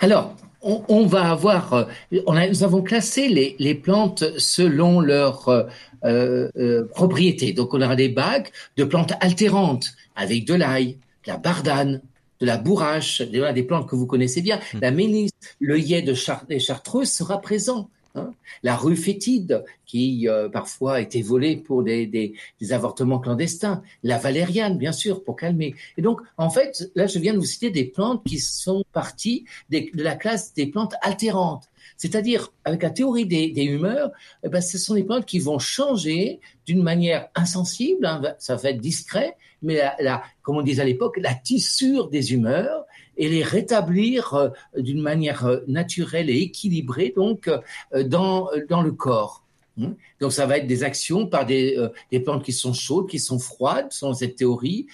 Alors, 0.00 0.36
on, 0.62 1.06
va 1.06 1.30
avoir, 1.30 1.72
euh, 1.72 1.84
on 2.26 2.36
a, 2.36 2.46
nous 2.46 2.62
avons 2.62 2.82
classé 2.82 3.28
les, 3.28 3.56
les 3.58 3.74
plantes 3.74 4.24
selon 4.38 5.00
leur 5.00 5.48
euh, 5.48 5.64
euh, 6.04 6.86
propriétés. 6.94 7.52
Donc, 7.52 7.74
on 7.74 7.82
aura 7.82 7.96
des 7.96 8.08
bacs 8.08 8.52
de 8.76 8.84
plantes 8.84 9.12
altérantes 9.20 9.88
avec 10.14 10.44
de 10.46 10.54
l'ail, 10.54 10.98
de 11.26 11.32
la 11.32 11.36
bardane, 11.36 12.00
de 12.40 12.46
la 12.46 12.58
bourrache, 12.58 13.22
des 13.22 13.62
plantes 13.62 13.88
que 13.88 13.96
vous 13.96 14.06
connaissez 14.06 14.42
bien. 14.42 14.58
Hmm. 14.74 14.78
La 14.80 14.90
le 14.90 15.78
yé 15.78 16.02
de 16.02 16.14
des 16.48 16.58
chartreuses 16.58 17.10
sera 17.10 17.40
présent. 17.40 17.88
Hein. 18.14 18.34
la 18.62 18.76
rue 18.76 18.96
fétide, 18.96 19.64
qui 19.86 20.28
euh, 20.28 20.50
parfois 20.50 21.00
été 21.00 21.22
volée 21.22 21.56
pour 21.56 21.82
des, 21.82 22.06
des, 22.06 22.34
des, 22.60 22.72
avortements 22.74 23.18
clandestins. 23.18 23.82
La 24.02 24.18
valériane, 24.18 24.76
bien 24.76 24.92
sûr, 24.92 25.24
pour 25.24 25.36
calmer. 25.36 25.74
Et 25.96 26.02
donc, 26.02 26.20
en 26.36 26.50
fait, 26.50 26.90
là, 26.94 27.06
je 27.06 27.18
viens 27.18 27.32
de 27.32 27.38
vous 27.38 27.46
citer 27.46 27.70
des 27.70 27.84
plantes 27.84 28.22
qui 28.26 28.38
sont 28.38 28.84
parties 28.92 29.46
de 29.70 29.86
la 29.94 30.14
classe 30.14 30.52
des 30.52 30.66
plantes 30.66 30.94
altérantes. 31.00 31.68
C'est-à-dire, 31.96 32.52
avec 32.64 32.82
la 32.82 32.90
théorie 32.90 33.26
des, 33.26 33.50
des 33.50 33.64
humeurs, 33.64 34.10
eh 34.44 34.48
ben, 34.48 34.60
ce 34.60 34.76
sont 34.76 34.94
des 34.94 35.04
plantes 35.04 35.24
qui 35.24 35.38
vont 35.38 35.58
changer 35.58 36.40
d'une 36.66 36.82
manière 36.82 37.28
insensible, 37.34 38.04
hein, 38.04 38.34
ça 38.38 38.56
va 38.56 38.70
être 38.70 38.80
discret, 38.80 39.36
mais 39.62 39.80
la, 40.00 40.22
comme 40.42 40.56
on 40.56 40.62
disait 40.62 40.82
à 40.82 40.84
l'époque, 40.84 41.16
la 41.18 41.34
tissure 41.34 42.08
des 42.08 42.32
humeurs 42.32 42.84
et 43.16 43.28
les 43.28 43.42
rétablir 43.42 44.34
euh, 44.34 44.48
d'une 44.76 45.00
manière 45.00 45.46
euh, 45.46 45.60
naturelle 45.66 46.30
et 46.30 46.38
équilibrée 46.38 47.12
donc 47.14 47.48
euh, 47.48 48.04
dans, 48.04 48.48
dans 48.68 48.82
le 48.82 48.92
corps. 48.92 49.44
Hmm? 49.76 49.92
Donc 50.20 50.32
ça 50.32 50.46
va 50.46 50.58
être 50.58 50.66
des 50.66 50.82
actions 50.84 51.26
par 51.26 51.46
des, 51.46 51.78
des, 52.10 52.20
plantes 52.20 52.44
qui 52.44 52.52
sont 52.52 52.74
chaudes, 52.74 53.08
qui 53.08 53.18
sont 53.18 53.38
froides, 53.38 53.88
selon 53.90 54.12
cette 54.12 54.36
théorie, 54.36 54.86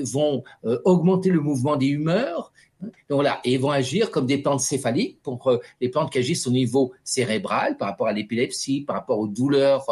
vont 0.00 0.44
augmenter 0.84 1.30
le 1.30 1.40
mouvement 1.40 1.76
des 1.76 1.86
humeurs. 1.86 2.52
Donc 2.82 2.90
voilà, 3.08 3.40
et 3.42 3.56
vont 3.56 3.70
agir 3.70 4.10
comme 4.10 4.26
des 4.26 4.36
plantes 4.36 4.60
céphaliques, 4.60 5.18
pour 5.22 5.50
les 5.80 5.88
plantes 5.88 6.12
qui 6.12 6.18
agissent 6.18 6.46
au 6.46 6.50
niveau 6.50 6.92
cérébral 7.04 7.78
par 7.78 7.88
rapport 7.88 8.06
à 8.06 8.12
l'épilepsie, 8.12 8.82
par 8.82 8.96
rapport 8.96 9.18
aux 9.18 9.28
douleurs 9.28 9.86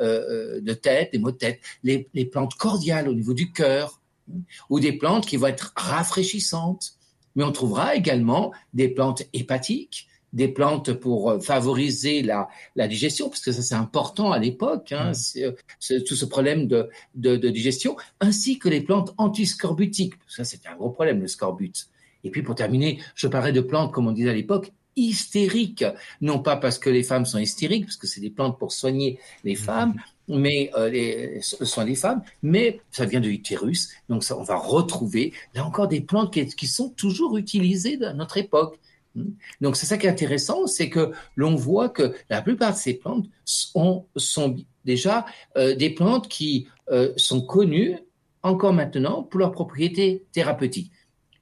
de 0.00 0.72
tête, 0.72 1.12
des 1.12 1.18
maux 1.18 1.32
de 1.32 1.36
tête, 1.36 1.58
les, 1.82 2.08
les 2.14 2.24
plantes 2.24 2.54
cordiales 2.54 3.08
au 3.08 3.14
niveau 3.14 3.34
du 3.34 3.50
cœur, 3.50 4.00
hmm? 4.28 4.40
ou 4.70 4.78
des 4.78 4.92
plantes 4.92 5.26
qui 5.26 5.36
vont 5.36 5.48
être 5.48 5.72
rafraîchissantes, 5.74 6.94
mais 7.36 7.44
on 7.44 7.52
trouvera 7.52 7.94
également 7.94 8.52
des 8.74 8.88
plantes 8.88 9.22
hépatiques, 9.32 10.08
des 10.32 10.48
plantes 10.48 10.92
pour 10.92 11.30
euh, 11.30 11.40
favoriser 11.40 12.22
la, 12.22 12.48
la 12.76 12.88
digestion, 12.88 13.28
parce 13.28 13.40
que 13.40 13.52
ça 13.52 13.62
c'est 13.62 13.74
important 13.74 14.32
à 14.32 14.38
l'époque, 14.38 14.92
hein, 14.92 15.12
mmh. 15.12 16.02
tout 16.06 16.14
ce 16.14 16.24
problème 16.24 16.66
de, 16.66 16.88
de, 17.14 17.36
de, 17.36 17.48
digestion, 17.48 17.96
ainsi 18.20 18.58
que 18.58 18.68
les 18.68 18.80
plantes 18.80 19.12
antiscorbutiques. 19.18 20.14
Ça 20.28 20.44
c'était 20.44 20.68
un 20.68 20.76
gros 20.76 20.90
problème, 20.90 21.20
le 21.20 21.28
scorbut. 21.28 21.88
Et 22.22 22.30
puis 22.30 22.42
pour 22.42 22.54
terminer, 22.54 23.00
je 23.14 23.26
parlerai 23.26 23.52
de 23.52 23.60
plantes, 23.60 23.92
comme 23.92 24.06
on 24.06 24.12
disait 24.12 24.30
à 24.30 24.34
l'époque, 24.34 24.72
hystériques, 24.96 25.84
non 26.20 26.40
pas 26.40 26.56
parce 26.56 26.78
que 26.78 26.90
les 26.90 27.02
femmes 27.02 27.24
sont 27.24 27.38
hystériques, 27.38 27.86
parce 27.86 27.96
que 27.96 28.06
c'est 28.06 28.20
des 28.20 28.30
plantes 28.30 28.58
pour 28.58 28.72
soigner 28.72 29.18
les 29.44 29.54
mmh. 29.54 29.94
Mais 30.38 30.70
euh, 30.76 30.88
les, 30.88 31.40
soins 31.40 31.84
des 31.84 31.94
femmes, 31.94 32.22
mais 32.42 32.80
ça 32.90 33.04
vient 33.04 33.20
de 33.20 33.28
l'utérus. 33.28 33.90
Donc 34.08 34.24
on 34.30 34.42
va 34.42 34.56
retrouver 34.56 35.32
là 35.54 35.64
encore 35.64 35.88
des 35.88 36.00
plantes 36.00 36.32
qui, 36.32 36.66
sont 36.66 36.90
toujours 36.90 37.36
utilisées 37.36 38.02
à 38.04 38.12
notre 38.12 38.38
époque. 38.38 38.78
Hmm. 39.14 39.30
Donc 39.60 39.76
c'est 39.76 39.86
ça 39.86 39.98
qui 39.98 40.06
est 40.06 40.10
intéressant, 40.10 40.66
c'est 40.66 40.88
que 40.88 41.12
l'on 41.36 41.56
voit 41.56 41.88
que 41.88 42.14
la 42.28 42.42
plupart 42.42 42.72
de 42.72 42.78
ces 42.78 42.94
plantes 42.94 43.26
sont, 43.44 44.06
sont 44.16 44.56
déjà 44.84 45.26
euh, 45.56 45.74
des 45.74 45.90
plantes 45.90 46.28
qui 46.28 46.68
euh, 46.90 47.12
sont 47.16 47.40
connues 47.40 47.96
encore 48.42 48.72
maintenant 48.72 49.22
pour 49.22 49.40
leurs 49.40 49.52
propriétés 49.52 50.24
thérapeutiques. 50.32 50.92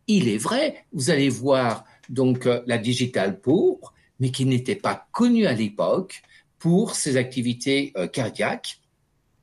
Il 0.06 0.28
est 0.28 0.38
vrai, 0.38 0.84
vous 0.92 1.10
allez 1.10 1.28
voir 1.28 1.84
donc 2.08 2.48
la 2.66 2.78
digitale 2.78 3.40
pourpre, 3.40 3.92
mais 4.18 4.30
qui 4.30 4.46
n'était 4.46 4.74
pas 4.74 5.06
connue 5.12 5.46
à 5.46 5.52
l'époque, 5.52 6.22
pour 6.58 6.94
ses 6.94 7.16
activités 7.16 7.92
euh, 7.96 8.06
cardiaques, 8.06 8.80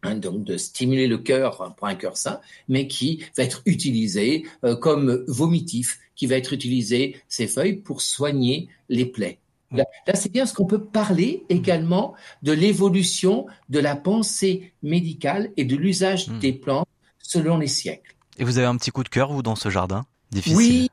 hein, 0.04 0.16
donc 0.16 0.44
de 0.44 0.58
stimuler 0.58 1.08
le 1.08 1.18
cœur 1.18 1.74
pour 1.78 1.88
un 1.88 1.96
cœur 1.96 2.18
sain, 2.18 2.40
mais 2.68 2.88
qui 2.88 3.24
va 3.38 3.44
être 3.44 3.62
utilisé 3.66 4.46
euh, 4.64 4.76
comme 4.76 5.24
vomitif, 5.28 6.00
qui 6.16 6.28
va 6.28 6.36
être 6.36 6.54
utilisé, 6.54 7.18
ces 7.28 7.48
feuilles, 7.48 7.76
pour 7.76 8.02
soigner 8.02 8.70
les 8.90 9.06
plaies. 9.06 9.40
Là, 9.72 10.14
c'est 10.14 10.32
bien 10.32 10.46
ce 10.46 10.54
qu'on 10.54 10.66
peut 10.66 10.84
parler 10.84 11.44
également 11.50 12.14
de 12.44 12.52
l'évolution 12.52 13.48
de 13.70 13.80
la 13.80 13.96
pensée 13.96 14.72
médicale 14.84 15.52
et 15.58 15.66
de 15.66 15.76
l'usage 15.76 16.30
hmm. 16.30 16.40
des 16.40 16.54
plantes 16.54 16.88
selon 17.20 17.58
les 17.58 17.68
siècles. 17.68 18.16
Et 18.38 18.44
vous 18.44 18.58
avez 18.58 18.68
un 18.68 18.78
petit 18.78 18.92
coup 18.92 19.04
de 19.04 19.10
cœur, 19.10 19.32
vous, 19.32 19.42
dans 19.42 19.56
ce 19.56 19.70
jardin? 19.70 20.06
Difficile. 20.32 20.58
Oui, 20.58 20.90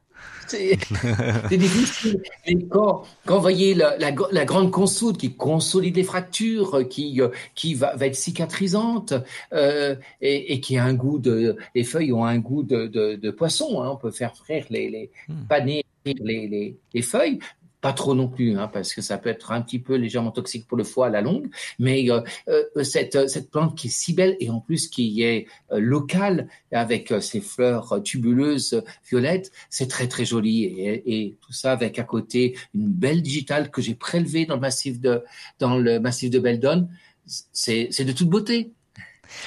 c'est 0.47 1.57
difficile. 1.57 2.23
Mais 2.47 2.57
quand, 2.69 3.05
quand 3.27 3.37
vous 3.37 3.41
voyez 3.41 3.75
la, 3.75 3.97
la, 3.99 4.13
la, 4.31 4.45
grande 4.45 4.71
consoude 4.71 5.17
qui 5.17 5.35
consolide 5.35 5.97
les 5.97 6.05
fractures, 6.05 6.87
qui, 6.89 7.21
qui 7.55 7.75
va, 7.75 7.97
va 7.97 8.07
être 8.07 8.17
cicatrisante 8.17 9.15
euh, 9.53 9.95
et, 10.21 10.53
et, 10.53 10.61
qui 10.61 10.77
a 10.77 10.85
un 10.85 10.95
goût 10.95 11.19
de. 11.19 11.57
Les 11.75 11.85
feuilles 11.85 12.13
ont 12.13 12.25
un 12.25 12.39
goût 12.39 12.63
de, 12.63 12.87
de, 12.87 13.15
de 13.15 13.31
poisson. 13.31 13.83
Hein, 13.83 13.91
on 13.93 13.97
peut 13.97 14.11
faire 14.11 14.37
frire 14.37 14.67
les, 14.71 14.91
les 14.91 15.11
hmm. 15.29 15.47
paner 15.49 15.85
les, 16.05 16.15
les, 16.15 16.77
les, 16.93 17.03
feuilles 17.03 17.39
pas 17.83 17.93
trop 17.93 18.15
non 18.15 18.29
plus, 18.29 18.57
hein, 18.57 18.71
parce 18.73 18.95
que 18.95 19.03
ça 19.03 19.19
peut 19.19 19.29
être 19.29 19.51
un 19.51 19.61
petit 19.61 19.81
peu 19.81 19.97
légèrement 19.97 20.31
toxique 20.31 20.69
pour 20.69 20.79
le 20.79 20.85
foie 20.85 21.09
à 21.09 21.11
la 21.11 21.21
longue. 21.21 21.51
Mais 21.81 22.09
euh, 22.11 22.21
euh, 22.49 22.85
cette, 22.85 23.29
cette 23.29 23.51
plante 23.51 23.77
qui 23.77 23.89
est 23.89 23.91
si 23.91 24.15
belle 24.15 24.37
et 24.39 24.49
en 24.51 24.61
plus 24.61 24.87
qui 24.87 25.23
est 25.23 25.49
euh, 25.73 25.81
locale 25.81 26.49
avec 26.71 27.13
ses 27.21 27.41
fleurs 27.41 28.01
tubuleuses 28.05 28.83
violettes, 29.11 29.51
c'est 29.69 29.89
très 29.89 30.07
très 30.07 30.25
joli 30.25 30.65
et, 30.65 31.03
et, 31.27 31.37
tout 31.41 31.53
ça 31.53 31.73
avec 31.73 31.99
à 31.99 32.05
côté 32.05 32.57
une 32.73 32.87
belle 32.87 33.21
digitale 33.21 33.71
que 33.71 33.83
j'ai 33.83 33.97
prélevée 33.97 34.47
dans 34.47 34.55
le 34.55 34.61
massif 34.61 35.01
de 35.01 35.25
dans 35.59 35.77
le 35.77 35.99
massif 35.99 36.31
de 36.31 36.39
Beldon. 36.39 36.89
C'est 37.27 38.05
de 38.05 38.13
toute 38.13 38.29
beauté. 38.29 38.71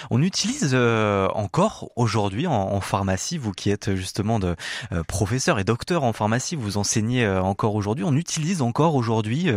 On 0.10 0.22
utilise 0.22 0.72
euh, 0.74 1.27
encore 1.34 1.89
aujourd'hui 1.96 2.48
en, 2.48 2.82
pharmacie, 2.82 3.38
vous 3.38 3.51
qui 3.51 3.70
êtes 3.70 3.96
justement 3.96 4.39
euh, 4.42 5.04
professeur 5.08 5.60
et 5.60 5.63
docteur 5.63 6.04
en 6.04 6.13
pharmacie, 6.13 6.56
vous 6.56 6.77
enseignez 6.77 7.25
euh, 7.25 7.42
encore 7.42 7.75
aujourd'hui. 7.75 8.06
On 8.06 8.15
utilise 8.15 8.62
encore 8.62 8.96
aujourd'hui 8.96 9.51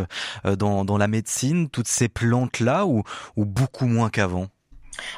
dans, 0.45 0.99
la 0.99 1.09
médecine 1.09 1.69
toutes 1.69 1.89
ces 1.89 2.09
plantes 2.09 2.61
là 2.61 2.87
ou, 2.87 3.03
ou 3.37 3.45
beaucoup 3.45 3.87
moins 3.87 4.11
qu'avant? 4.11 4.49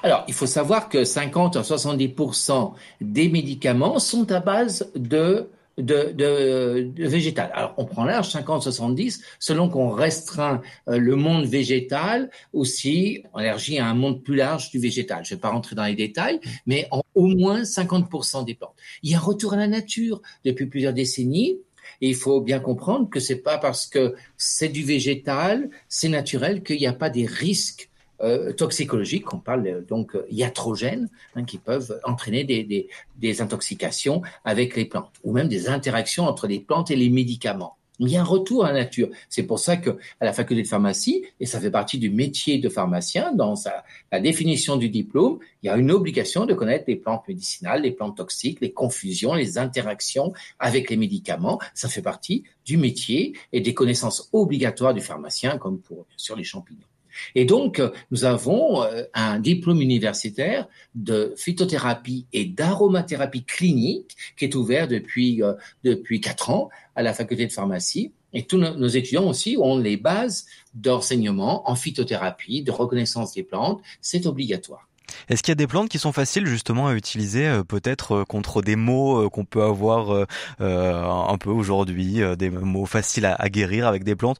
Alors, 0.02 0.24
il 0.28 0.34
faut 0.34 0.46
savoir 0.46 0.88
que 0.88 1.04
50 1.04 1.56
à 1.56 1.62
70% 1.62 2.72
des 3.00 3.28
médicaments 3.28 3.98
sont 3.98 4.30
à 4.30 4.40
base 4.40 4.90
de 4.94 5.48
de, 5.80 6.12
de, 6.12 6.90
de, 6.94 7.08
végétal. 7.08 7.50
Alors, 7.54 7.74
on 7.76 7.84
prend 7.84 8.04
large 8.04 8.28
50-70, 8.28 9.20
selon 9.38 9.68
qu'on 9.68 9.90
restreint 9.90 10.62
euh, 10.88 10.98
le 10.98 11.16
monde 11.16 11.46
végétal, 11.46 12.30
aussi, 12.52 13.22
on 13.34 13.40
élargit 13.40 13.78
à 13.78 13.86
un 13.86 13.94
monde 13.94 14.22
plus 14.22 14.36
large 14.36 14.70
du 14.70 14.78
végétal. 14.78 15.24
Je 15.24 15.34
ne 15.34 15.36
vais 15.36 15.40
pas 15.40 15.50
rentrer 15.50 15.76
dans 15.76 15.84
les 15.84 15.94
détails, 15.94 16.40
mais 16.66 16.86
en 16.90 17.02
au 17.14 17.26
moins 17.26 17.62
50% 17.62 18.44
des 18.44 18.54
plantes. 18.54 18.74
Il 19.02 19.10
y 19.10 19.14
a 19.14 19.18
un 19.18 19.20
retour 19.20 19.54
à 19.54 19.56
la 19.56 19.66
nature 19.66 20.22
depuis 20.44 20.66
plusieurs 20.66 20.92
décennies. 20.92 21.58
Et 22.02 22.08
il 22.08 22.14
faut 22.14 22.40
bien 22.40 22.60
comprendre 22.60 23.10
que 23.10 23.20
c'est 23.20 23.42
pas 23.42 23.58
parce 23.58 23.86
que 23.86 24.14
c'est 24.38 24.70
du 24.70 24.82
végétal, 24.82 25.68
c'est 25.88 26.08
naturel, 26.08 26.62
qu'il 26.62 26.78
n'y 26.78 26.86
a 26.86 26.94
pas 26.94 27.10
des 27.10 27.26
risques 27.26 27.89
euh, 28.22 28.52
toxicologiques, 28.52 29.32
on 29.32 29.38
parle 29.38 29.84
donc 29.86 30.14
euh, 30.14 30.26
iatrogènes, 30.30 31.08
hein, 31.36 31.44
qui 31.44 31.58
peuvent 31.58 32.00
entraîner 32.04 32.44
des, 32.44 32.64
des, 32.64 32.88
des, 33.18 33.42
intoxications 33.42 34.22
avec 34.44 34.76
les 34.76 34.84
plantes, 34.84 35.10
ou 35.24 35.32
même 35.32 35.48
des 35.48 35.68
interactions 35.68 36.24
entre 36.24 36.46
les 36.46 36.60
plantes 36.60 36.90
et 36.90 36.96
les 36.96 37.10
médicaments. 37.10 37.76
Il 38.02 38.08
y 38.08 38.16
a 38.16 38.22
un 38.22 38.24
retour 38.24 38.64
à 38.64 38.72
la 38.72 38.80
nature. 38.80 39.10
C'est 39.28 39.42
pour 39.42 39.58
ça 39.58 39.76
que 39.76 39.90
à 40.20 40.24
la 40.24 40.32
faculté 40.32 40.62
de 40.62 40.68
pharmacie, 40.68 41.26
et 41.38 41.44
ça 41.44 41.60
fait 41.60 41.70
partie 41.70 41.98
du 41.98 42.08
métier 42.08 42.58
de 42.58 42.70
pharmacien, 42.70 43.32
dans 43.32 43.56
sa, 43.56 43.84
la 44.10 44.20
définition 44.20 44.76
du 44.76 44.88
diplôme, 44.88 45.38
il 45.62 45.66
y 45.66 45.68
a 45.68 45.76
une 45.76 45.90
obligation 45.90 46.46
de 46.46 46.54
connaître 46.54 46.84
les 46.88 46.96
plantes 46.96 47.28
médicinales, 47.28 47.82
les 47.82 47.92
plantes 47.92 48.16
toxiques, 48.16 48.62
les 48.62 48.72
confusions, 48.72 49.34
les 49.34 49.58
interactions 49.58 50.32
avec 50.58 50.88
les 50.88 50.96
médicaments. 50.96 51.60
Ça 51.74 51.90
fait 51.90 52.00
partie 52.00 52.44
du 52.64 52.78
métier 52.78 53.34
et 53.52 53.60
des 53.60 53.74
connaissances 53.74 54.30
obligatoires 54.32 54.94
du 54.94 55.02
pharmacien, 55.02 55.58
comme 55.58 55.78
pour 55.78 56.06
bien 56.06 56.16
sûr 56.16 56.36
les 56.36 56.44
champignons. 56.44 56.89
Et 57.34 57.44
donc, 57.44 57.82
nous 58.10 58.24
avons 58.24 58.82
un 59.14 59.38
diplôme 59.38 59.80
universitaire 59.80 60.68
de 60.94 61.32
phytothérapie 61.36 62.26
et 62.32 62.44
d'aromathérapie 62.44 63.44
clinique 63.44 64.16
qui 64.36 64.44
est 64.44 64.54
ouvert 64.54 64.88
depuis 64.88 65.42
depuis 65.84 66.20
quatre 66.20 66.50
ans 66.50 66.68
à 66.96 67.02
la 67.02 67.14
faculté 67.14 67.46
de 67.46 67.52
pharmacie. 67.52 68.12
Et 68.32 68.44
tous 68.44 68.58
nos 68.58 68.88
étudiants 68.88 69.28
aussi 69.28 69.56
ont 69.58 69.78
les 69.78 69.96
bases 69.96 70.46
d'enseignement 70.74 71.68
en 71.68 71.74
phytothérapie, 71.74 72.62
de 72.62 72.70
reconnaissance 72.70 73.34
des 73.34 73.42
plantes. 73.42 73.80
C'est 74.00 74.26
obligatoire. 74.26 74.89
Est-ce 75.28 75.42
qu'il 75.42 75.50
y 75.50 75.52
a 75.52 75.56
des 75.56 75.66
plantes 75.66 75.88
qui 75.88 75.98
sont 75.98 76.12
faciles 76.12 76.46
justement 76.46 76.88
à 76.88 76.94
utiliser 76.94 77.46
euh, 77.46 77.62
peut-être 77.62 78.16
euh, 78.16 78.24
contre 78.24 78.62
des 78.62 78.76
maux 78.76 79.24
euh, 79.24 79.28
qu'on 79.28 79.44
peut 79.44 79.62
avoir 79.62 80.26
un 80.60 81.38
peu 81.38 81.50
aujourd'hui, 81.50 82.20
des 82.36 82.50
maux 82.50 82.86
faciles 82.86 83.26
à, 83.26 83.48
guérir 83.48 83.86
avec 83.86 84.04
des 84.04 84.16
plantes 84.16 84.38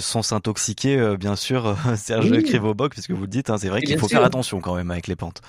sans 0.00 0.22
s'intoxiquer 0.22 1.16
bien 1.18 1.36
sûr 1.36 1.76
Serge 1.96 2.30
oui. 2.30 2.42
puisque 2.90 3.10
vous 3.10 3.22
le 3.22 3.26
dites, 3.26 3.50
hein, 3.50 3.58
c'est 3.58 3.68
vrai 3.68 3.82
qu'il 3.82 3.98
faut 3.98 4.08
faire 4.08 4.24
attention 4.24 4.60
quand 4.60 4.74
même 4.74 4.90
avec 4.90 5.06
les 5.06 5.16
plantes. 5.16 5.40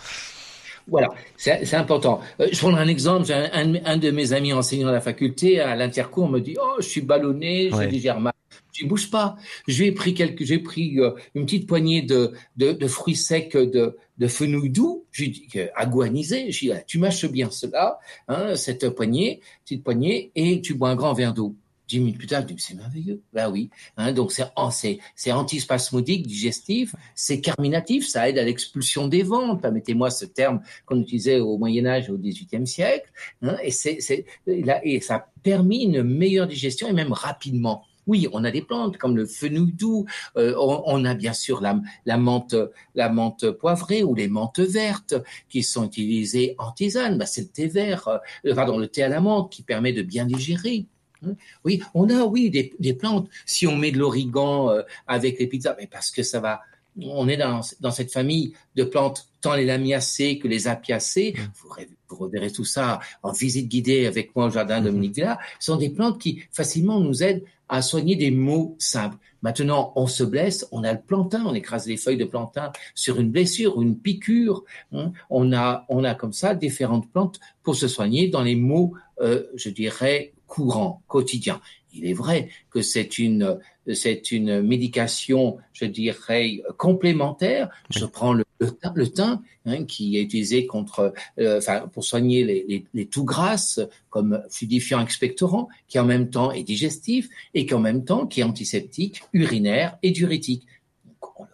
Voilà, 0.87 1.09
c'est 1.37 1.73
important. 1.73 2.21
je 2.39 2.57
prends 2.59 2.75
un 2.75 2.87
exemple. 2.87 3.31
Un, 3.31 3.75
un, 3.85 3.97
de 3.97 4.11
mes 4.11 4.33
amis 4.33 4.53
enseignants 4.53 4.89
à 4.89 4.91
la 4.91 5.01
faculté, 5.01 5.59
à 5.59 5.75
l'intercours, 5.75 6.29
me 6.29 6.39
dit 6.39 6.55
Oh, 6.61 6.75
je 6.79 6.87
suis 6.87 7.01
ballonné, 7.01 7.71
j'ai 7.75 7.87
digère 7.87 8.19
mal. 8.19 8.34
Je 8.75 8.85
bouge 8.85 9.09
pas. 9.09 9.37
J'ai 9.67 9.91
pris 9.91 10.13
quelques, 10.13 10.43
j'ai 10.43 10.59
pris 10.59 10.97
une 11.33 11.45
petite 11.45 11.67
poignée 11.67 12.01
de, 12.01 12.33
de, 12.57 12.87
fruits 12.87 13.15
secs 13.15 13.55
de, 13.55 13.97
de 14.17 14.27
fenouil 14.27 14.69
doux, 14.69 15.05
j'ai 15.11 15.27
dit 15.27 15.47
aguanisé, 15.75 16.51
j'ai 16.51 16.67
dit 16.67 16.71
ah, 16.73 16.81
tu 16.85 16.99
mâches 16.99 17.25
bien 17.25 17.49
cela, 17.51 17.99
hein, 18.27 18.55
cette 18.55 18.89
poignée, 18.89 19.41
petite 19.63 19.83
poignée, 19.83 20.31
et 20.35 20.61
tu 20.61 20.73
bois 20.73 20.89
un 20.89 20.95
grand 20.95 21.13
verre 21.13 21.33
d'eau. 21.33 21.55
Dix 21.87 21.99
minutes 21.99 22.17
plus 22.17 22.27
tard, 22.27 22.41
je 22.41 22.53
dis 22.53 22.59
c'est 22.59 22.73
merveilleux. 22.73 23.21
Ben 23.31 23.49
oui, 23.51 23.69
hein, 23.95 24.11
donc 24.11 24.31
c'est 24.31 24.45
c'est 24.71 24.97
c'est 25.15 25.31
antispasmodique, 25.31 26.25
digestif, 26.25 26.95
c'est 27.13 27.41
carminatif, 27.41 28.07
ça 28.07 28.27
aide 28.27 28.39
à 28.39 28.43
l'expulsion 28.43 29.07
des 29.07 29.21
vents. 29.21 29.55
Permettez-moi 29.55 30.09
ce 30.09 30.25
terme 30.25 30.61
qu'on 30.87 30.99
utilisait 30.99 31.39
au 31.39 31.59
Moyen 31.59 31.85
Âge 31.85 32.09
et 32.09 32.11
au 32.11 32.17
XVIIIe 32.17 32.65
siècle, 32.65 33.11
hein, 33.43 33.55
et 33.61 33.69
c'est 33.69 33.97
c'est 33.99 34.25
et 34.47 34.99
ça 34.99 35.15
a 35.15 35.27
permis 35.43 35.83
une 35.83 36.01
meilleure 36.01 36.47
digestion 36.47 36.87
et 36.87 36.93
même 36.93 37.13
rapidement. 37.13 37.85
Oui, 38.07 38.27
on 38.31 38.43
a 38.43 38.51
des 38.51 38.61
plantes 38.61 38.97
comme 38.97 39.15
le 39.15 39.25
fenouil 39.25 39.73
doux. 39.73 40.05
Euh, 40.37 40.53
on, 40.57 41.05
a 41.05 41.13
bien 41.13 41.33
sûr 41.33 41.61
la, 41.61 41.79
la, 42.05 42.17
menthe, 42.17 42.55
la 42.93 43.09
menthe 43.09 43.51
poivrée 43.51 44.03
ou 44.03 44.15
les 44.15 44.27
menthes 44.27 44.59
vertes 44.59 45.15
qui 45.49 45.63
sont 45.63 45.85
utilisées 45.85 46.55
en 46.57 46.71
tisane. 46.71 47.17
Bah, 47.17 47.25
c'est 47.25 47.41
le 47.41 47.47
thé 47.47 47.67
vert, 47.67 48.07
euh, 48.45 48.55
pardon, 48.55 48.77
le 48.77 48.87
thé 48.87 49.03
à 49.03 49.09
la 49.09 49.21
menthe 49.21 49.51
qui 49.51 49.63
permet 49.63 49.93
de 49.93 50.01
bien 50.01 50.25
digérer. 50.25 50.85
Hein. 51.25 51.35
Oui, 51.63 51.81
on 51.93 52.09
a 52.09 52.23
oui 52.25 52.49
des, 52.49 52.73
des 52.79 52.93
plantes. 52.93 53.29
Si 53.45 53.67
on 53.67 53.75
met 53.75 53.91
de 53.91 53.97
l'origan 53.97 54.69
euh, 54.69 54.81
avec 55.07 55.39
les 55.39 55.47
pizzas, 55.47 55.75
mais 55.79 55.87
parce 55.87 56.11
que 56.11 56.23
ça 56.23 56.39
va 56.39 56.61
on 57.01 57.27
est 57.27 57.37
dans, 57.37 57.61
dans, 57.81 57.91
cette 57.91 58.11
famille 58.11 58.53
de 58.75 58.83
plantes, 58.83 59.27
tant 59.41 59.55
les 59.55 59.65
lamiacées 59.65 60.39
que 60.39 60.47
les 60.47 60.67
apiacées. 60.67 61.35
Mmh. 61.37 61.41
Vous, 61.55 61.69
vous, 62.09 62.15
reverrez 62.15 62.51
tout 62.51 62.65
ça 62.65 62.99
en 63.23 63.31
visite 63.31 63.67
guidée 63.67 64.05
avec 64.05 64.35
moi 64.35 64.45
au 64.45 64.49
jardin 64.49 64.81
mmh. 64.81 64.85
Dominique 64.85 65.15
Villa. 65.15 65.39
Ce 65.59 65.71
sont 65.71 65.77
des 65.77 65.89
plantes 65.89 66.19
qui 66.19 66.43
facilement 66.51 66.99
nous 66.99 67.23
aident 67.23 67.43
à 67.67 67.81
soigner 67.81 68.15
des 68.15 68.31
maux 68.31 68.75
simples. 68.79 69.17
Maintenant, 69.41 69.93
on 69.95 70.07
se 70.07 70.23
blesse, 70.23 70.67
on 70.71 70.83
a 70.83 70.93
le 70.93 71.01
plantain, 71.01 71.45
on 71.45 71.53
écrase 71.53 71.87
les 71.87 71.97
feuilles 71.97 72.17
de 72.17 72.25
plantain 72.25 72.71
sur 72.93 73.19
une 73.19 73.29
blessure 73.29 73.77
ou 73.77 73.83
une 73.83 73.97
piqûre. 73.97 74.63
Hein. 74.91 75.11
On 75.29 75.53
a, 75.53 75.85
on 75.89 76.03
a 76.03 76.15
comme 76.15 76.33
ça 76.33 76.55
différentes 76.55 77.11
plantes 77.11 77.39
pour 77.63 77.75
se 77.75 77.87
soigner 77.87 78.27
dans 78.27 78.41
les 78.41 78.55
maux, 78.55 78.93
euh, 79.21 79.43
je 79.55 79.69
dirais, 79.69 80.33
courants, 80.47 81.03
quotidiens. 81.07 81.61
Il 81.93 82.05
est 82.05 82.13
vrai 82.13 82.49
que 82.69 82.81
c'est 82.81 83.19
une 83.19 83.59
c'est 83.93 84.31
une 84.31 84.61
médication, 84.61 85.57
je 85.73 85.85
dirais, 85.85 86.61
complémentaire. 86.77 87.69
Je 87.89 88.05
prends 88.05 88.33
le, 88.33 88.45
le 88.59 89.07
thym, 89.09 89.41
hein, 89.65 89.83
qui 89.85 90.17
est 90.17 90.23
utilisé 90.23 90.65
contre, 90.65 91.13
euh, 91.39 91.57
enfin, 91.57 91.87
pour 91.93 92.03
soigner 92.03 92.43
les, 92.43 92.65
les, 92.67 92.85
les 92.93 93.05
tout 93.05 93.25
grasses 93.25 93.79
comme 94.09 94.41
fluidifiant 94.49 95.01
expectorant, 95.01 95.67
qui 95.87 95.99
en 95.99 96.05
même 96.05 96.29
temps 96.29 96.51
est 96.51 96.63
digestif 96.63 97.29
et 97.53 97.65
qui 97.65 97.73
en 97.73 97.79
même 97.79 98.05
temps 98.05 98.25
qui 98.25 98.39
est 98.41 98.43
antiseptique, 98.43 99.23
urinaire 99.33 99.97
et 100.03 100.11
diurétique. 100.11 100.65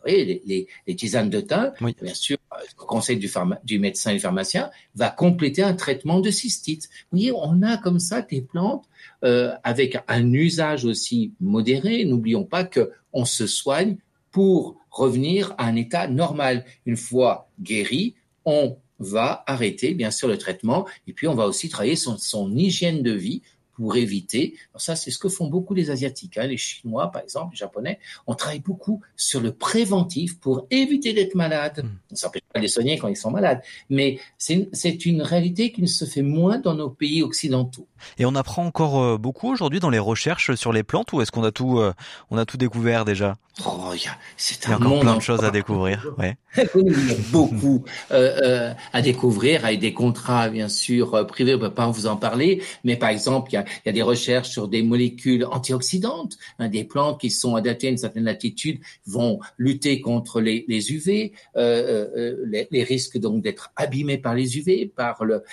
Les, 0.05 0.41
les, 0.45 0.67
les, 0.87 0.95
tisanes 0.95 1.29
de 1.29 1.41
thym, 1.41 1.71
bien 1.79 2.13
sûr, 2.13 2.37
le 2.51 2.85
conseil 2.85 3.17
du, 3.17 3.29
du, 3.63 3.79
médecin 3.79 4.11
et 4.11 4.15
du 4.15 4.19
pharmacien, 4.19 4.71
va 4.95 5.09
compléter 5.09 5.63
un 5.63 5.73
traitement 5.73 6.19
de 6.19 6.31
cystite. 6.31 6.89
Vous 7.11 7.17
voyez, 7.17 7.31
on 7.31 7.61
a 7.61 7.77
comme 7.77 7.99
ça 7.99 8.21
des 8.21 8.41
plantes 8.41 8.85
euh, 9.23 9.51
avec 9.63 9.97
un 10.07 10.33
usage 10.33 10.85
aussi 10.85 11.33
modéré. 11.39 12.05
N'oublions 12.05 12.43
pas 12.43 12.63
que 12.63 12.91
on 13.13 13.25
se 13.25 13.47
soigne 13.47 13.97
pour 14.31 14.77
revenir 14.89 15.53
à 15.57 15.65
un 15.65 15.75
état 15.75 16.07
normal. 16.07 16.65
Une 16.85 16.97
fois 16.97 17.49
guéri, 17.61 18.15
on 18.45 18.77
va 18.99 19.43
arrêter 19.47 19.93
bien 19.93 20.11
sûr 20.11 20.27
le 20.27 20.37
traitement 20.37 20.87
et 21.07 21.13
puis 21.13 21.27
on 21.27 21.33
va 21.33 21.45
aussi 21.45 21.69
travailler 21.69 21.95
son, 21.95 22.17
son 22.17 22.55
hygiène 22.55 23.01
de 23.01 23.11
vie 23.11 23.41
pour 23.75 23.95
éviter. 23.95 24.55
ça, 24.75 24.95
c'est 24.95 25.11
ce 25.11 25.19
que 25.19 25.29
font 25.29 25.47
beaucoup 25.47 25.73
les 25.73 25.89
Asiatiques. 25.89 26.37
Hein. 26.37 26.47
Les 26.47 26.57
Chinois, 26.57 27.11
par 27.11 27.21
exemple, 27.21 27.53
les 27.53 27.57
Japonais, 27.57 27.99
on 28.27 28.35
travaille 28.35 28.59
beaucoup 28.59 29.01
sur 29.15 29.41
le 29.41 29.51
préventif 29.51 30.39
pour 30.39 30.67
éviter 30.69 31.13
d'être 31.13 31.35
malade. 31.35 31.83
Hmm. 31.83 32.15
Ça 32.15 32.27
n'empêche 32.27 32.43
pas 32.51 32.59
de 32.59 32.63
les 32.63 32.69
soigner 32.69 32.97
quand 32.97 33.07
ils 33.07 33.15
sont 33.15 33.31
malades. 33.31 33.61
Mais 33.89 34.19
c'est 34.37 35.05
une 35.05 35.21
réalité 35.21 35.71
qui 35.71 35.81
ne 35.81 35.87
se 35.87 36.05
fait 36.05 36.21
moins 36.21 36.59
dans 36.59 36.73
nos 36.73 36.89
pays 36.89 37.23
occidentaux. 37.23 37.87
Et 38.17 38.25
on 38.25 38.35
apprend 38.35 38.65
encore 38.65 39.01
euh, 39.01 39.17
beaucoup 39.17 39.51
aujourd'hui 39.51 39.79
dans 39.79 39.89
les 39.89 39.99
recherches 39.99 40.55
sur 40.55 40.73
les 40.73 40.83
plantes 40.83 41.13
ou 41.13 41.21
est-ce 41.21 41.31
qu'on 41.31 41.43
a 41.43 41.51
tout, 41.51 41.79
euh, 41.79 41.93
on 42.29 42.37
a 42.37 42.45
tout 42.45 42.57
découvert 42.57 43.05
déjà? 43.05 43.37
Oh, 43.65 43.91
c'est 44.37 44.69
un 44.69 44.75
encore 44.75 45.01
plein 45.01 45.15
de 45.15 45.21
choses 45.21 45.43
à 45.43 45.51
découvrir. 45.51 46.07
Ouais. 46.17 46.37
il 46.75 47.09
y 47.09 47.11
a 47.11 47.15
beaucoup 47.31 47.83
euh, 48.11 48.39
euh, 48.43 48.73
à 48.93 49.01
découvrir, 49.01 49.65
avec 49.65 49.79
des 49.79 49.93
contrats 49.93 50.49
bien 50.49 50.69
sûr 50.69 51.27
privés, 51.27 51.55
on 51.55 51.59
peut 51.59 51.73
pas 51.73 51.87
vous 51.87 52.07
en 52.07 52.15
parler, 52.15 52.63
mais 52.83 52.95
par 52.95 53.09
exemple, 53.09 53.51
il 53.51 53.55
y 53.55 53.57
a, 53.57 53.60
il 53.67 53.87
y 53.87 53.89
a 53.89 53.91
des 53.91 54.01
recherches 54.01 54.49
sur 54.49 54.67
des 54.67 54.83
molécules 54.83 55.45
antioxydantes, 55.45 56.37
hein, 56.59 56.69
des 56.69 56.83
plantes 56.83 57.19
qui 57.19 57.29
sont 57.29 57.55
adaptées 57.55 57.87
à 57.87 57.89
une 57.91 57.97
certaine 57.97 58.25
latitude 58.25 58.79
vont 59.05 59.39
lutter 59.57 60.01
contre 60.01 60.41
les, 60.41 60.65
UV, 60.91 61.33
euh, 61.55 62.07
euh, 62.15 62.35
les, 62.45 62.67
les, 62.71 62.83
risques 62.83 63.17
donc 63.17 63.41
d'être 63.41 63.71
abîmés 63.75 64.17
par 64.17 64.35
les 64.35 64.57
UV, 64.57 64.87
par 64.87 65.23
le 65.23 65.43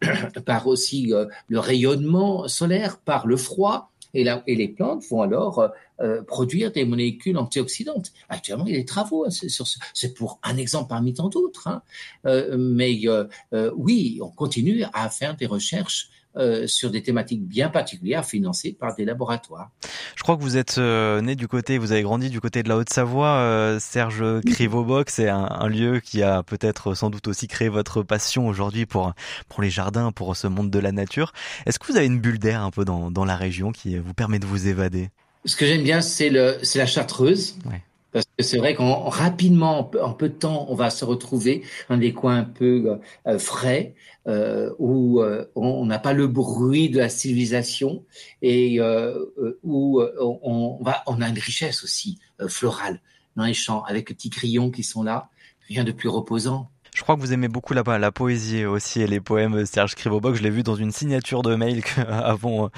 par 0.46 0.66
aussi 0.66 1.12
le 1.48 1.58
rayonnement 1.58 2.48
solaire, 2.48 2.98
par 2.98 3.26
le 3.26 3.36
froid. 3.36 3.90
Et, 4.12 4.24
là, 4.24 4.42
et 4.46 4.56
les 4.56 4.68
plantes 4.68 5.04
vont 5.08 5.22
alors 5.22 5.70
euh, 6.00 6.22
produire 6.22 6.72
des 6.72 6.84
molécules 6.84 7.36
antioxydantes. 7.36 8.12
Actuellement, 8.28 8.66
il 8.66 8.72
y 8.72 8.76
a 8.76 8.78
des 8.78 8.86
travaux 8.86 9.26
hein, 9.26 9.30
sur 9.30 9.66
ce. 9.66 9.78
C'est 9.92 10.14
pour 10.14 10.40
un 10.42 10.56
exemple 10.56 10.88
parmi 10.88 11.12
tant 11.14 11.28
d'autres. 11.28 11.68
Hein. 11.68 11.82
Euh, 12.26 12.56
mais 12.58 13.00
euh, 13.04 13.24
euh, 13.52 13.70
oui, 13.76 14.18
on 14.22 14.30
continue 14.30 14.84
à 14.92 15.10
faire 15.10 15.36
des 15.36 15.46
recherches 15.46 16.08
euh, 16.36 16.66
sur 16.68 16.90
des 16.90 17.02
thématiques 17.02 17.44
bien 17.44 17.68
particulières 17.68 18.24
financées 18.24 18.76
par 18.78 18.94
des 18.94 19.04
laboratoires. 19.04 19.70
Je 20.14 20.22
crois 20.22 20.36
que 20.36 20.42
vous 20.42 20.56
êtes 20.56 20.78
euh, 20.78 21.20
né 21.20 21.34
du 21.34 21.48
côté, 21.48 21.76
vous 21.76 21.90
avez 21.90 22.02
grandi 22.02 22.30
du 22.30 22.40
côté 22.40 22.62
de 22.62 22.68
la 22.68 22.76
Haute-Savoie. 22.76 23.28
Euh, 23.28 23.78
Serge 23.80 24.22
Crivoboc, 24.46 25.10
c'est 25.10 25.28
un, 25.28 25.48
un, 25.50 25.68
lieu 25.68 25.98
qui 25.98 26.22
a 26.22 26.44
peut-être 26.44 26.94
sans 26.94 27.10
doute 27.10 27.26
aussi 27.26 27.48
créé 27.48 27.68
votre 27.68 28.04
passion 28.04 28.46
aujourd'hui 28.46 28.86
pour 28.86 29.12
pour 29.48 29.60
les 29.60 29.70
jardins, 29.70 30.12
pour 30.12 30.36
ce 30.36 30.46
monde 30.46 30.70
de 30.70 30.78
la 30.78 30.92
nature. 30.92 31.32
Est-ce 31.66 31.80
que 31.80 31.86
vous 31.90 31.96
avez 31.96 32.06
une 32.06 32.20
bulle 32.20 32.38
d'air 32.38 32.62
un 32.62 32.70
peu 32.70 32.84
dans, 32.84 33.10
dans 33.10 33.24
la 33.24 33.34
région 33.34 33.72
qui 33.72 33.98
vous 33.98 34.14
permet 34.14 34.38
de 34.38 34.46
vous 34.46 34.68
évader? 34.68 35.10
Ce 35.46 35.56
que 35.56 35.66
j'aime 35.66 35.82
bien, 35.82 36.00
c'est 36.00 36.30
la 36.30 36.86
chartreuse. 36.86 37.56
Ouais. 37.66 37.82
Parce 38.12 38.26
que 38.36 38.42
c'est 38.42 38.58
vrai 38.58 38.74
qu'en 38.74 39.08
rapidement, 39.08 39.90
en 40.02 40.12
peu 40.14 40.28
de 40.28 40.34
temps, 40.34 40.66
on 40.68 40.74
va 40.74 40.90
se 40.90 41.04
retrouver 41.04 41.62
dans 41.88 41.96
des 41.96 42.12
coins 42.12 42.38
un 42.38 42.44
peu 42.44 42.98
euh, 43.26 43.38
frais, 43.38 43.94
euh, 44.26 44.72
où 44.78 45.20
euh, 45.20 45.46
on 45.54 45.86
n'a 45.86 45.98
pas 45.98 46.12
le 46.12 46.26
bruit 46.26 46.90
de 46.90 46.98
la 46.98 47.08
civilisation 47.08 48.04
et 48.42 48.80
euh, 48.80 49.26
euh, 49.38 49.58
où 49.62 50.02
on, 50.20 50.40
on, 50.42 50.82
va, 50.82 51.02
on 51.06 51.20
a 51.22 51.28
une 51.28 51.38
richesse 51.38 51.84
aussi 51.84 52.18
florale 52.48 53.00
dans 53.36 53.44
les 53.44 53.54
champs, 53.54 53.82
avec 53.84 54.08
les 54.08 54.14
petits 54.14 54.28
grillons 54.28 54.70
qui 54.70 54.82
sont 54.82 55.02
là. 55.02 55.30
Rien 55.68 55.84
de 55.84 55.92
plus 55.92 56.08
reposant. 56.08 56.68
Je 56.94 57.02
crois 57.02 57.16
que 57.16 57.20
vous 57.20 57.32
aimez 57.32 57.48
beaucoup 57.48 57.74
la, 57.74 57.82
la 57.98 58.12
poésie 58.12 58.64
aussi 58.64 59.00
et 59.00 59.06
les 59.06 59.20
poèmes 59.20 59.64
Serge 59.66 59.94
Krivoboc. 59.94 60.34
Je 60.34 60.42
l'ai 60.42 60.50
vu 60.50 60.62
dans 60.62 60.74
une 60.74 60.90
signature 60.90 61.42
de 61.42 61.54
mail 61.54 61.82
avant, 62.08 62.70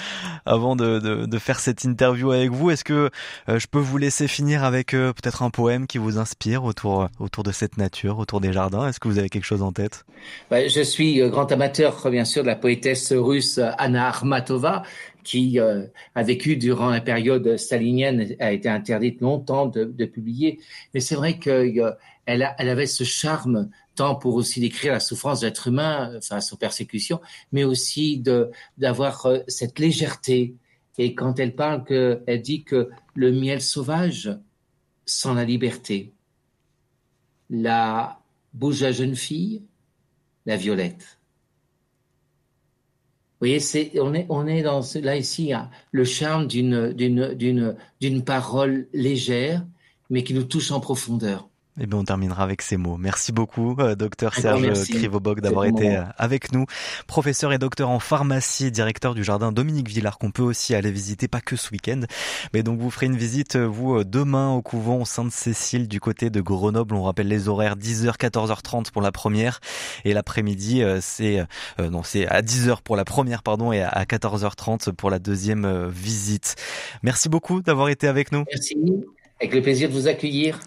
avant 0.46 0.76
de, 0.76 0.98
de, 0.98 1.26
de, 1.26 1.38
faire 1.38 1.60
cette 1.60 1.84
interview 1.84 2.30
avec 2.32 2.50
vous. 2.50 2.70
Est-ce 2.70 2.84
que 2.84 3.10
euh, 3.48 3.58
je 3.58 3.66
peux 3.66 3.78
vous 3.78 3.98
laisser 3.98 4.28
finir 4.28 4.64
avec 4.64 4.94
euh, 4.94 5.12
peut-être 5.12 5.42
un 5.42 5.50
poème 5.50 5.86
qui 5.86 5.98
vous 5.98 6.18
inspire 6.18 6.64
autour, 6.64 7.08
autour 7.18 7.42
de 7.42 7.52
cette 7.52 7.78
nature, 7.78 8.18
autour 8.18 8.40
des 8.40 8.52
jardins? 8.52 8.88
Est-ce 8.88 9.00
que 9.00 9.08
vous 9.08 9.18
avez 9.18 9.28
quelque 9.28 9.44
chose 9.44 9.62
en 9.62 9.72
tête? 9.72 10.04
Bah, 10.50 10.66
Je 10.68 10.82
suis 10.82 11.20
euh, 11.20 11.28
grand 11.28 11.50
amateur, 11.50 12.08
bien 12.10 12.24
sûr, 12.24 12.42
de 12.42 12.48
la 12.48 12.56
poétesse 12.56 13.12
russe 13.12 13.58
Anna 13.78 14.08
Armatova 14.08 14.82
qui 15.22 15.58
euh, 15.58 15.86
a 16.14 16.22
vécu 16.22 16.56
durant 16.56 16.90
la 16.90 17.00
période 17.00 17.56
stalinienne, 17.56 18.34
a 18.40 18.52
été 18.52 18.68
interdite 18.68 19.20
longtemps 19.20 19.66
de, 19.66 19.84
de 19.84 20.04
publier. 20.04 20.58
Mais 20.94 21.00
c'est 21.00 21.14
vrai 21.14 21.38
qu'elle 21.38 21.80
euh, 21.80 21.92
elle 22.26 22.68
avait 22.68 22.86
ce 22.86 23.04
charme 23.04 23.70
tant 23.94 24.14
pour 24.14 24.34
aussi 24.34 24.60
décrire 24.60 24.92
la 24.92 25.00
souffrance 25.00 25.40
de 25.40 25.46
l'être 25.46 25.68
humain 25.68 26.18
face 26.22 26.52
aux 26.52 26.56
persécutions, 26.56 27.20
mais 27.52 27.64
aussi 27.64 28.18
de 28.18 28.50
d'avoir 28.78 29.26
euh, 29.26 29.38
cette 29.48 29.78
légèreté. 29.78 30.56
Et 30.98 31.14
quand 31.14 31.38
elle 31.38 31.54
parle, 31.54 31.84
elle 32.26 32.42
dit 32.42 32.64
que 32.64 32.90
le 33.14 33.32
miel 33.32 33.62
sauvage 33.62 34.38
sans 35.06 35.34
la 35.34 35.44
liberté, 35.44 36.12
la 37.48 38.20
bouche 38.52 38.80
de 38.80 38.86
la 38.86 38.92
jeune 38.92 39.16
fille, 39.16 39.62
la 40.44 40.56
violette. 40.56 41.18
Vous 43.40 43.48
voyez, 43.48 43.60
on 44.00 44.14
est, 44.14 44.26
on 44.28 44.46
est 44.46 44.62
dans, 44.62 44.82
là 45.02 45.16
ici, 45.16 45.52
le 45.90 46.04
charme 46.04 46.46
d'une 46.46 48.22
parole 48.24 48.86
légère, 48.92 49.66
mais 50.10 50.22
qui 50.22 50.34
nous 50.34 50.44
touche 50.44 50.70
en 50.70 50.78
profondeur. 50.78 51.48
Eh 51.80 51.86
bien, 51.86 52.00
on 52.00 52.04
terminera 52.04 52.42
avec 52.42 52.60
ces 52.60 52.76
mots. 52.76 52.98
Merci 52.98 53.32
beaucoup, 53.32 53.74
euh, 53.78 53.94
docteur 53.94 54.34
Serge 54.34 54.90
Krivobok, 54.90 55.40
d'avoir 55.40 55.64
été 55.64 55.96
euh, 55.96 56.02
avec 56.18 56.52
nous. 56.52 56.66
Professeur 57.06 57.50
et 57.54 57.58
docteur 57.58 57.88
en 57.88 57.98
pharmacie, 57.98 58.70
directeur 58.70 59.14
du 59.14 59.24
jardin 59.24 59.52
Dominique 59.52 59.88
Villard, 59.88 60.18
qu'on 60.18 60.30
peut 60.30 60.42
aussi 60.42 60.74
aller 60.74 60.90
visiter, 60.90 61.28
pas 61.28 61.40
que 61.40 61.56
ce 61.56 61.70
week-end. 61.70 62.00
Mais 62.52 62.62
donc, 62.62 62.78
vous 62.78 62.90
ferez 62.90 63.06
une 63.06 63.16
visite, 63.16 63.56
euh, 63.56 63.64
vous, 63.64 64.04
demain 64.04 64.52
au 64.52 64.60
couvent 64.60 65.06
Sainte-Cécile 65.06 65.88
du 65.88 65.98
côté 65.98 66.28
de 66.28 66.42
Grenoble. 66.42 66.94
On 66.94 67.04
rappelle 67.04 67.28
les 67.28 67.48
horaires 67.48 67.76
10h, 67.76 68.18
14h30 68.18 68.90
pour 68.90 69.00
la 69.00 69.10
première. 69.10 69.60
Et 70.04 70.12
l'après-midi, 70.12 70.82
c'est, 71.00 71.42
non, 71.78 72.02
c'est 72.02 72.26
à 72.26 72.42
10h 72.42 72.82
pour 72.82 72.96
la 72.96 73.06
première, 73.06 73.42
pardon, 73.42 73.72
et 73.72 73.80
à 73.80 74.04
14h30 74.04 74.92
pour 74.92 75.08
la 75.08 75.18
deuxième 75.18 75.88
visite. 75.88 76.56
Merci 77.02 77.30
beaucoup 77.30 77.62
d'avoir 77.62 77.88
été 77.88 78.08
avec 78.08 78.30
nous. 78.30 78.44
Merci. 78.50 78.76
Avec 79.40 79.54
le 79.54 79.62
plaisir 79.62 79.88
de 79.88 79.94
vous 79.94 80.06
accueillir. 80.06 80.58